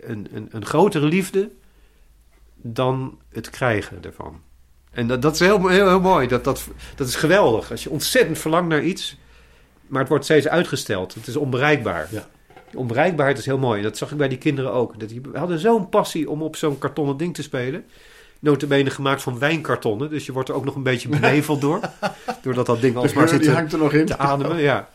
een, 0.00 0.28
een, 0.32 0.48
een 0.50 0.64
grotere 0.64 1.06
liefde 1.06 1.50
dan 2.54 3.18
het 3.28 3.50
krijgen 3.50 4.04
ervan. 4.04 4.40
En 4.90 5.06
dat, 5.06 5.22
dat 5.22 5.34
is 5.34 5.40
heel, 5.40 5.68
heel, 5.68 5.88
heel 5.88 6.00
mooi. 6.00 6.26
Dat, 6.26 6.44
dat, 6.44 6.68
dat 6.96 7.08
is 7.08 7.14
geweldig. 7.14 7.70
Als 7.70 7.82
je 7.82 7.90
ontzettend 7.90 8.38
verlangt 8.38 8.68
naar 8.68 8.82
iets, 8.82 9.18
maar 9.90 10.00
het 10.00 10.08
wordt 10.08 10.24
steeds 10.24 10.48
uitgesteld. 10.48 11.14
Het 11.14 11.26
is 11.26 11.36
onbereikbaar. 11.36 12.08
Ja 12.10 12.28
onbereikbaarheid 12.74 13.38
is 13.38 13.46
heel 13.46 13.58
mooi. 13.58 13.82
Dat 13.82 13.96
zag 13.96 14.10
ik 14.10 14.16
bij 14.16 14.28
die 14.28 14.38
kinderen 14.38 14.72
ook. 14.72 15.00
Dat 15.00 15.08
die 15.08 15.20
hadden 15.32 15.58
zo'n 15.58 15.88
passie 15.88 16.30
om 16.30 16.42
op 16.42 16.56
zo'n 16.56 16.78
kartonnen 16.78 17.16
ding 17.16 17.34
te 17.34 17.42
spelen. 17.42 17.84
Notabene 18.38 18.90
gemaakt 18.90 19.22
van 19.22 19.38
wijnkartonnen. 19.38 20.10
Dus 20.10 20.26
je 20.26 20.32
wordt 20.32 20.48
er 20.48 20.54
ook 20.54 20.64
nog 20.64 20.74
een 20.74 20.82
beetje 20.82 21.08
beneveld 21.18 21.60
door. 21.60 21.80
Doordat 22.42 22.66
dat 22.66 22.80
ding 22.80 22.96
alsmaar 22.96 23.28
zit 23.28 23.42
te, 23.42 23.50
hangt 23.50 23.72
er 23.72 23.78
nog 23.78 23.92
in. 23.92 24.06
te 24.06 24.18
ademen. 24.18 24.60
Ja. 24.60 24.88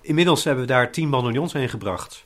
Inmiddels 0.00 0.44
hebben 0.44 0.64
we 0.64 0.70
daar 0.70 0.90
tien 0.90 1.10
bandoneons 1.10 1.52
heen 1.52 1.68
gebracht. 1.68 2.24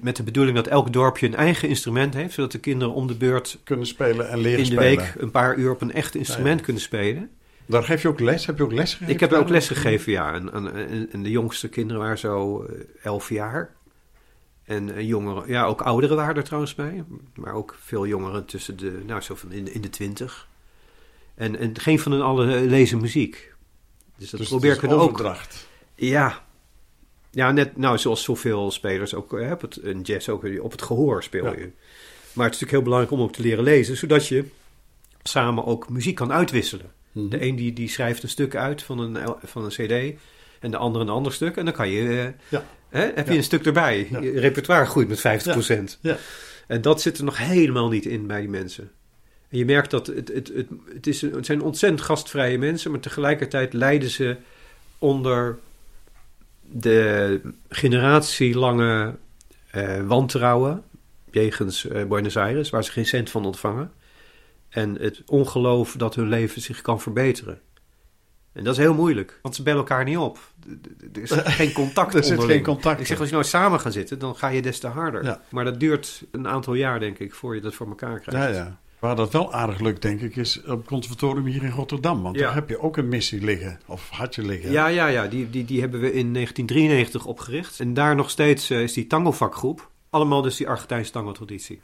Met 0.00 0.16
de 0.16 0.22
bedoeling 0.22 0.56
dat 0.56 0.66
elk 0.66 0.92
dorpje 0.92 1.26
een 1.26 1.34
eigen 1.34 1.68
instrument 1.68 2.14
heeft. 2.14 2.34
Zodat 2.34 2.52
de 2.52 2.58
kinderen 2.58 2.94
om 2.94 3.06
de 3.06 3.14
beurt... 3.14 3.58
Kunnen 3.64 3.86
spelen 3.86 4.28
en 4.28 4.38
leren 4.38 4.64
In 4.64 4.70
de 4.70 4.76
week 4.76 5.14
een 5.18 5.30
paar 5.30 5.56
uur 5.56 5.70
op 5.70 5.80
een 5.80 5.92
echt 5.92 6.14
instrument 6.14 6.60
kunnen 6.60 6.82
spelen. 6.82 7.30
Daar 7.68 7.82
geef 7.82 8.02
je 8.02 8.08
ook 8.08 8.20
les? 8.20 8.46
Heb 8.46 8.56
je 8.56 8.62
ook 8.62 8.72
les 8.72 8.90
gegeven? 8.90 9.14
Ik 9.14 9.20
heb 9.20 9.32
ook 9.32 9.48
les 9.48 9.66
gegeven, 9.66 10.12
ja. 10.12 10.34
En, 10.34 10.52
en, 10.52 11.08
en 11.12 11.22
de 11.22 11.30
jongste 11.30 11.68
kinderen 11.68 12.02
waren 12.02 12.18
zo 12.18 12.62
eh, 12.62 12.80
elf 13.02 13.28
jaar. 13.28 13.76
En 14.64 14.88
uh, 14.88 15.00
jongeren, 15.00 15.48
ja, 15.48 15.64
ook 15.64 15.80
ouderen 15.80 16.16
waren 16.16 16.36
er 16.36 16.44
trouwens 16.44 16.74
bij. 16.74 17.04
Maar 17.34 17.54
ook 17.54 17.76
veel 17.80 18.06
jongeren 18.06 18.44
tussen 18.44 18.76
de, 18.76 19.02
nou, 19.06 19.20
zo 19.20 19.34
van 19.34 19.52
in, 19.52 19.64
de, 19.64 19.72
in 19.72 19.80
de 19.80 19.90
twintig. 19.90 20.48
En, 21.34 21.56
en 21.56 21.78
geen 21.78 22.00
van 22.00 22.12
hen 22.12 22.22
allen 22.22 22.66
lezen 22.66 23.00
muziek. 23.00 23.54
Dus 24.16 24.30
dat 24.30 24.40
dus 24.40 24.48
probeer 24.48 24.74
ik 24.74 24.82
er 24.82 24.98
ook. 24.98 25.36
Ja. 25.94 26.46
Ja, 27.30 27.52
net, 27.52 27.76
nou, 27.76 27.98
zoals 27.98 28.22
zoveel 28.22 28.70
spelers 28.70 29.14
ook, 29.14 29.30
hè, 29.32 29.52
op 29.52 29.60
het, 29.60 29.76
in 29.76 30.00
jazz 30.00 30.28
ook, 30.28 30.44
op 30.60 30.70
het 30.70 30.82
gehoor 30.82 31.22
speel 31.22 31.44
je. 31.44 31.70
Maar 32.32 32.46
het 32.46 32.54
is 32.54 32.60
natuurlijk 32.60 32.70
heel 32.70 32.82
belangrijk 32.82 33.12
om 33.12 33.20
ook 33.20 33.32
te 33.32 33.42
leren 33.42 33.64
lezen, 33.64 33.96
zodat 33.96 34.26
je 34.26 34.44
samen 35.22 35.64
ook 35.64 35.88
muziek 35.88 36.14
kan 36.14 36.32
uitwisselen. 36.32 36.96
Mhm. 37.20 37.28
De 37.28 37.42
een 37.42 37.56
die, 37.56 37.72
die 37.72 37.88
schrijft 37.88 38.22
een 38.22 38.28
stuk 38.28 38.56
uit 38.56 38.82
van 38.82 38.98
een, 38.98 39.36
van 39.42 39.64
een 39.64 39.70
cd 39.70 40.20
en 40.60 40.70
de 40.70 40.76
ander 40.76 41.00
een 41.00 41.08
ander 41.08 41.32
stuk. 41.32 41.56
En 41.56 41.64
dan 41.64 41.74
kan 41.74 41.88
je 41.88 42.08
eh, 42.08 42.48
ja. 42.48 42.64
Hè? 42.88 43.10
Heb 43.14 43.28
je 43.28 43.36
een 43.36 43.42
stuk 43.42 43.66
erbij. 43.66 44.08
Je 44.20 44.40
repertoire 44.40 44.86
groeit 44.86 45.08
met 45.08 45.18
50%. 45.96 46.00
Ja. 46.00 46.16
En 46.66 46.82
dat 46.82 47.00
zit 47.00 47.18
er 47.18 47.24
nog 47.24 47.38
helemaal 47.38 47.88
niet 47.88 48.06
in 48.06 48.26
bij 48.26 48.40
die 48.40 48.48
mensen. 48.48 48.90
En 49.48 49.58
je 49.58 49.64
merkt 49.64 49.90
dat 49.90 50.06
het, 50.06 50.28
het, 50.28 50.50
het, 50.54 50.66
het, 50.94 51.06
is, 51.06 51.20
het 51.20 51.46
zijn 51.46 51.62
ontzettend 51.62 52.02
gastvrije 52.02 52.58
mensen, 52.58 52.90
maar 52.90 53.00
tegelijkertijd 53.00 53.72
lijden 53.72 54.10
ze 54.10 54.36
onder 54.98 55.58
de 56.60 57.40
generatielange 57.68 59.14
uh, 59.74 60.06
wantrouwen 60.06 60.82
jegens 61.30 61.84
uh, 61.84 62.04
Buenos 62.04 62.36
Aires, 62.36 62.70
waar 62.70 62.84
ze 62.84 62.92
geen 62.92 63.06
cent 63.06 63.30
van 63.30 63.44
ontvangen. 63.44 63.92
En 64.68 64.94
het 65.00 65.22
ongeloof 65.26 65.94
dat 65.96 66.14
hun 66.14 66.28
leven 66.28 66.62
zich 66.62 66.80
kan 66.80 67.00
verbeteren. 67.00 67.60
En 68.52 68.64
dat 68.64 68.72
is 68.72 68.80
heel 68.80 68.94
moeilijk, 68.94 69.38
want 69.42 69.54
ze 69.54 69.62
bellen 69.62 69.78
elkaar 69.78 70.04
niet 70.04 70.16
op. 70.18 70.38
Er 71.12 71.22
is 71.22 71.30
geen 71.60 71.72
contact 71.72 72.14
Er 72.14 72.24
zit 72.24 72.44
geen 72.44 72.62
contact. 72.62 73.00
Ik 73.00 73.06
zeg, 73.06 73.18
als 73.18 73.28
je 73.28 73.34
nou 73.34 73.46
samen 73.46 73.80
gaat 73.80 73.92
zitten, 73.92 74.18
dan 74.18 74.36
ga 74.36 74.48
je 74.48 74.62
des 74.62 74.78
te 74.78 74.86
harder. 74.86 75.38
Maar 75.48 75.64
dat 75.64 75.80
duurt 75.80 76.24
een 76.30 76.48
aantal 76.48 76.74
jaar, 76.74 77.00
denk 77.00 77.18
ik, 77.18 77.34
voor 77.34 77.54
je 77.54 77.60
dat 77.60 77.74
voor 77.74 77.86
elkaar 77.88 78.20
krijgt. 78.20 78.48
Ja, 78.48 78.54
ja. 78.54 78.78
Waar 78.98 79.16
dat 79.16 79.32
wel 79.32 79.52
aardig 79.52 79.80
lukt, 79.80 80.02
denk 80.02 80.20
ik, 80.20 80.36
is 80.36 80.62
op 80.62 80.78
het 80.78 80.86
conservatorium 80.86 81.46
hier 81.46 81.62
in 81.62 81.70
Rotterdam. 81.70 82.22
Want 82.22 82.36
Ja. 82.36 82.42
daar 82.42 82.54
heb 82.54 82.68
je 82.68 82.80
ook 82.80 82.96
een 82.96 83.08
missie 83.08 83.40
liggen. 83.40 83.80
Of 83.86 84.08
had 84.08 84.34
je 84.34 84.42
liggen. 84.46 84.70
Ja, 84.70 84.86
ja, 84.86 85.06
ja. 85.06 85.26
Die, 85.26 85.50
die, 85.50 85.64
die 85.64 85.80
hebben 85.80 86.00
we 86.00 86.06
in 86.12 86.32
1993 86.34 87.26
opgericht. 87.26 87.80
En 87.80 87.94
daar 87.94 88.14
nog 88.14 88.30
steeds 88.30 88.70
eh, 88.70 88.82
is 88.82 88.92
die 88.92 89.06
tango-vakgroep. 89.06 89.90
Allemaal 90.10 90.42
dus 90.42 90.56
die 90.56 90.68
Argentijnse 90.68 91.10
tango-traditie. 91.12 91.80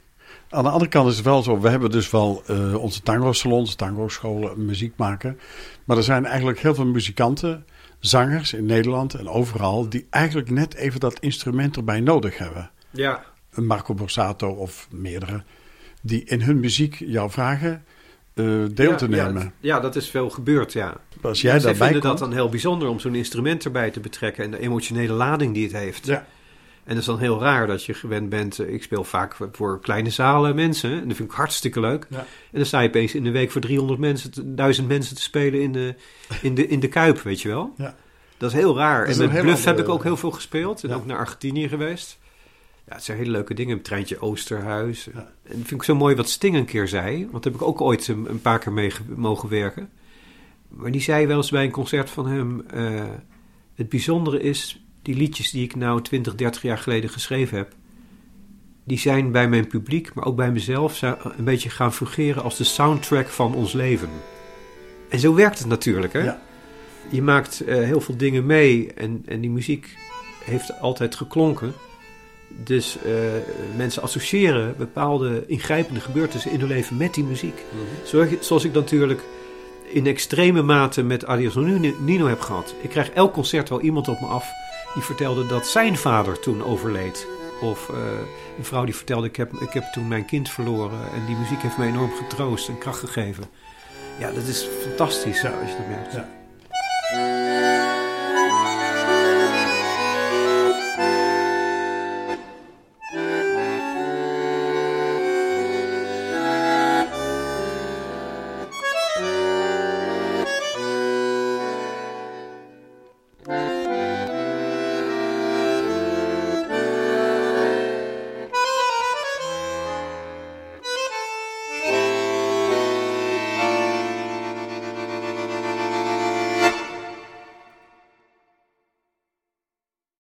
Aan 0.49 0.63
de 0.63 0.69
andere 0.69 0.89
kant 0.89 1.09
is 1.09 1.15
het 1.15 1.25
wel 1.25 1.43
zo, 1.43 1.59
we 1.59 1.69
hebben 1.69 1.91
dus 1.91 2.09
wel 2.09 2.43
eh, 2.45 2.75
onze 2.75 3.01
tango-salons, 3.01 3.75
tango-scholen, 3.75 4.65
muziek 4.65 4.93
maken. 4.97 5.39
Maar 5.85 5.97
er 5.97 6.03
zijn 6.03 6.25
eigenlijk 6.25 6.59
heel 6.59 6.75
veel 6.75 6.85
muzikanten, 6.85 7.65
zangers 7.99 8.53
in 8.53 8.65
Nederland 8.65 9.13
en 9.13 9.27
overal, 9.27 9.89
die 9.89 10.07
eigenlijk 10.09 10.49
net 10.49 10.73
even 10.73 10.99
dat 10.99 11.19
instrument 11.19 11.75
erbij 11.75 11.99
nodig 11.99 12.37
hebben. 12.37 12.71
Ja, 12.91 13.23
Een 13.51 13.65
Marco 13.65 13.93
Borsato 13.93 14.49
of 14.49 14.87
meerdere, 14.91 15.43
die 16.01 16.23
in 16.23 16.41
hun 16.41 16.59
muziek 16.59 16.95
jou 16.99 17.31
vragen 17.31 17.83
eh, 18.33 18.45
deel 18.73 18.89
ja, 18.89 18.95
te 18.95 19.07
nemen. 19.07 19.53
Ja, 19.59 19.79
dat 19.79 19.95
is 19.95 20.09
veel 20.09 20.29
gebeurd, 20.29 20.73
ja. 20.73 20.97
Als 21.21 21.41
jij 21.41 21.51
Zij 21.51 21.59
daarbij 21.59 21.87
vinden 21.87 22.09
komt, 22.09 22.19
dat 22.19 22.29
dan 22.29 22.37
heel 22.37 22.49
bijzonder 22.49 22.87
om 22.87 22.99
zo'n 22.99 23.15
instrument 23.15 23.65
erbij 23.65 23.91
te 23.91 23.99
betrekken 23.99 24.43
en 24.43 24.51
de 24.51 24.59
emotionele 24.59 25.13
lading 25.13 25.53
die 25.53 25.63
het 25.63 25.73
heeft. 25.73 26.05
Ja. 26.05 26.25
En 26.85 26.91
dat 26.91 26.97
is 26.97 27.05
dan 27.05 27.19
heel 27.19 27.39
raar 27.39 27.67
dat 27.67 27.83
je 27.85 27.93
gewend 27.93 28.29
bent. 28.29 28.59
eh, 28.59 28.73
Ik 28.73 28.83
speel 28.83 29.03
vaak 29.03 29.35
voor 29.51 29.79
kleine 29.81 30.09
zalen 30.09 30.55
mensen. 30.55 30.91
En 31.01 31.07
dat 31.07 31.17
vind 31.17 31.29
ik 31.29 31.35
hartstikke 31.35 31.79
leuk. 31.79 32.07
Ja. 32.09 32.17
En 32.19 32.25
dan 32.51 32.65
sta 32.65 32.79
je 32.79 32.87
opeens 32.87 33.15
in 33.15 33.23
de 33.23 33.31
week 33.31 33.51
voor 33.51 33.61
300 33.61 33.99
mensen, 33.99 34.31
te- 34.31 34.53
1000 34.53 34.87
mensen 34.87 35.15
te 35.15 35.21
spelen 35.21 35.61
in 35.61 35.71
de, 35.71 35.95
in 36.41 36.55
de, 36.55 36.67
in 36.67 36.79
de 36.79 36.87
Kuip, 36.87 37.21
weet 37.21 37.41
je 37.41 37.47
wel. 37.47 37.73
Ja. 37.77 37.95
Dat 38.37 38.49
is 38.51 38.55
heel 38.55 38.77
raar. 38.77 39.07
Is 39.07 39.17
en 39.17 39.23
een 39.27 39.33
met 39.33 39.41
Bluff 39.41 39.65
heb 39.65 39.79
ik 39.79 39.89
ook 39.89 40.03
heel 40.03 40.17
veel 40.17 40.31
gespeeld. 40.31 40.83
En 40.83 40.89
Ja. 40.89 40.95
ook 40.95 41.05
naar 41.05 41.17
Argentinië 41.17 41.67
geweest. 41.67 42.19
Ja, 42.87 42.93
het 42.95 43.03
zijn 43.03 43.17
hele 43.17 43.31
leuke 43.31 43.53
dingen. 43.53 43.81
Treintje 43.81 44.19
Oosterhuis. 44.21 45.07
En 45.07 45.13
dat 45.43 45.53
vind 45.53 45.71
ik 45.71 45.83
zo 45.83 45.95
mooi 45.95 46.15
wat 46.15 46.29
Sting 46.29 46.55
een 46.55 46.65
keer 46.65 46.87
zei. 46.87 47.17
Want 47.31 47.43
daar 47.43 47.51
heb 47.51 47.61
ik 47.61 47.67
ook 47.67 47.81
ooit 47.81 48.07
een, 48.07 48.25
een 48.29 48.41
paar 48.41 48.59
keer 48.59 48.71
mee 48.73 48.91
ge- 48.91 49.01
mogen 49.15 49.49
werken. 49.49 49.89
Maar 50.67 50.91
die 50.91 51.01
zei 51.01 51.27
wel 51.27 51.37
eens 51.37 51.51
bij 51.51 51.63
een 51.63 51.71
concert 51.71 52.09
van 52.09 52.27
hem... 52.27 52.61
eh, 52.67 53.03
het 53.75 53.89
bijzondere 53.89 54.39
is, 54.41 54.84
die 55.05 55.15
liedjes 55.15 55.51
die 55.51 55.63
ik 55.63 55.75
nou 55.75 56.01
20, 56.01 56.35
30 56.35 56.61
jaar 56.61 56.77
geleden 56.77 57.09
geschreven 57.09 57.57
heb... 57.57 57.73
die 58.83 58.99
zijn 58.99 59.31
bij 59.31 59.49
mijn 59.49 59.67
publiek, 59.67 60.13
maar 60.13 60.25
ook 60.25 60.35
bij 60.35 60.51
mezelf... 60.51 61.01
een 61.01 61.43
beetje 61.43 61.69
gaan 61.69 61.93
fungeren 61.93 62.43
als 62.43 62.57
de 62.57 62.63
soundtrack 62.63 63.27
van 63.27 63.55
ons 63.55 63.73
leven. 63.73 64.09
En 65.09 65.19
zo 65.19 65.33
werkt 65.33 65.59
het 65.59 65.67
natuurlijk, 65.67 66.13
hè? 66.13 66.23
Ja. 66.23 66.41
Je 67.09 67.21
maakt 67.21 67.61
eh, 67.61 67.75
heel 67.75 68.01
veel 68.01 68.17
dingen 68.17 68.45
mee 68.45 68.93
en, 68.93 69.23
en 69.25 69.41
die 69.41 69.49
muziek 69.49 69.97
heeft 70.43 70.79
altijd 70.79 71.15
geklonken. 71.15 71.73
Dus 72.47 72.97
eh, 73.03 73.13
mensen 73.75 74.01
associëren 74.01 74.75
bepaalde 74.77 75.43
ingrijpende 75.47 75.99
gebeurtenissen 75.99 76.51
in 76.51 76.59
hun 76.59 76.67
leven 76.67 76.97
met 76.97 77.13
die 77.13 77.23
muziek. 77.23 77.63
Zoals, 78.03 78.29
zoals 78.39 78.63
ik 78.63 78.73
natuurlijk 78.73 79.21
in 79.83 80.07
extreme 80.07 80.61
mate 80.61 81.03
met 81.03 81.25
Adios 81.25 81.55
Nino 81.99 82.27
heb 82.27 82.39
gehad. 82.39 82.75
Ik 82.81 82.89
krijg 82.89 83.09
elk 83.09 83.33
concert 83.33 83.69
wel 83.69 83.81
iemand 83.81 84.07
op 84.07 84.19
me 84.21 84.27
af 84.27 84.64
die 84.95 85.03
vertelde 85.03 85.45
dat 85.45 85.67
zijn 85.67 85.97
vader 85.97 86.39
toen 86.39 86.63
overleed. 86.63 87.27
Of 87.61 87.89
eh, 87.89 87.95
een 88.57 88.65
vrouw 88.65 88.85
die 88.85 88.95
vertelde, 88.95 89.27
ik 89.27 89.35
heb, 89.35 89.53
ik 89.53 89.73
heb 89.73 89.83
toen 89.83 90.07
mijn 90.07 90.25
kind 90.25 90.49
verloren 90.49 90.99
en 91.13 91.25
die 91.25 91.35
muziek 91.35 91.61
heeft 91.61 91.77
mij 91.77 91.87
enorm 91.87 92.11
getroost 92.11 92.67
en 92.67 92.77
kracht 92.77 92.99
gegeven. 92.99 93.43
Ja, 94.17 94.31
dat 94.31 94.43
is 94.43 94.67
fantastisch 94.81 95.45
als 95.45 95.69
je 95.69 95.77
dat 95.77 95.87
merkt. 95.87 96.25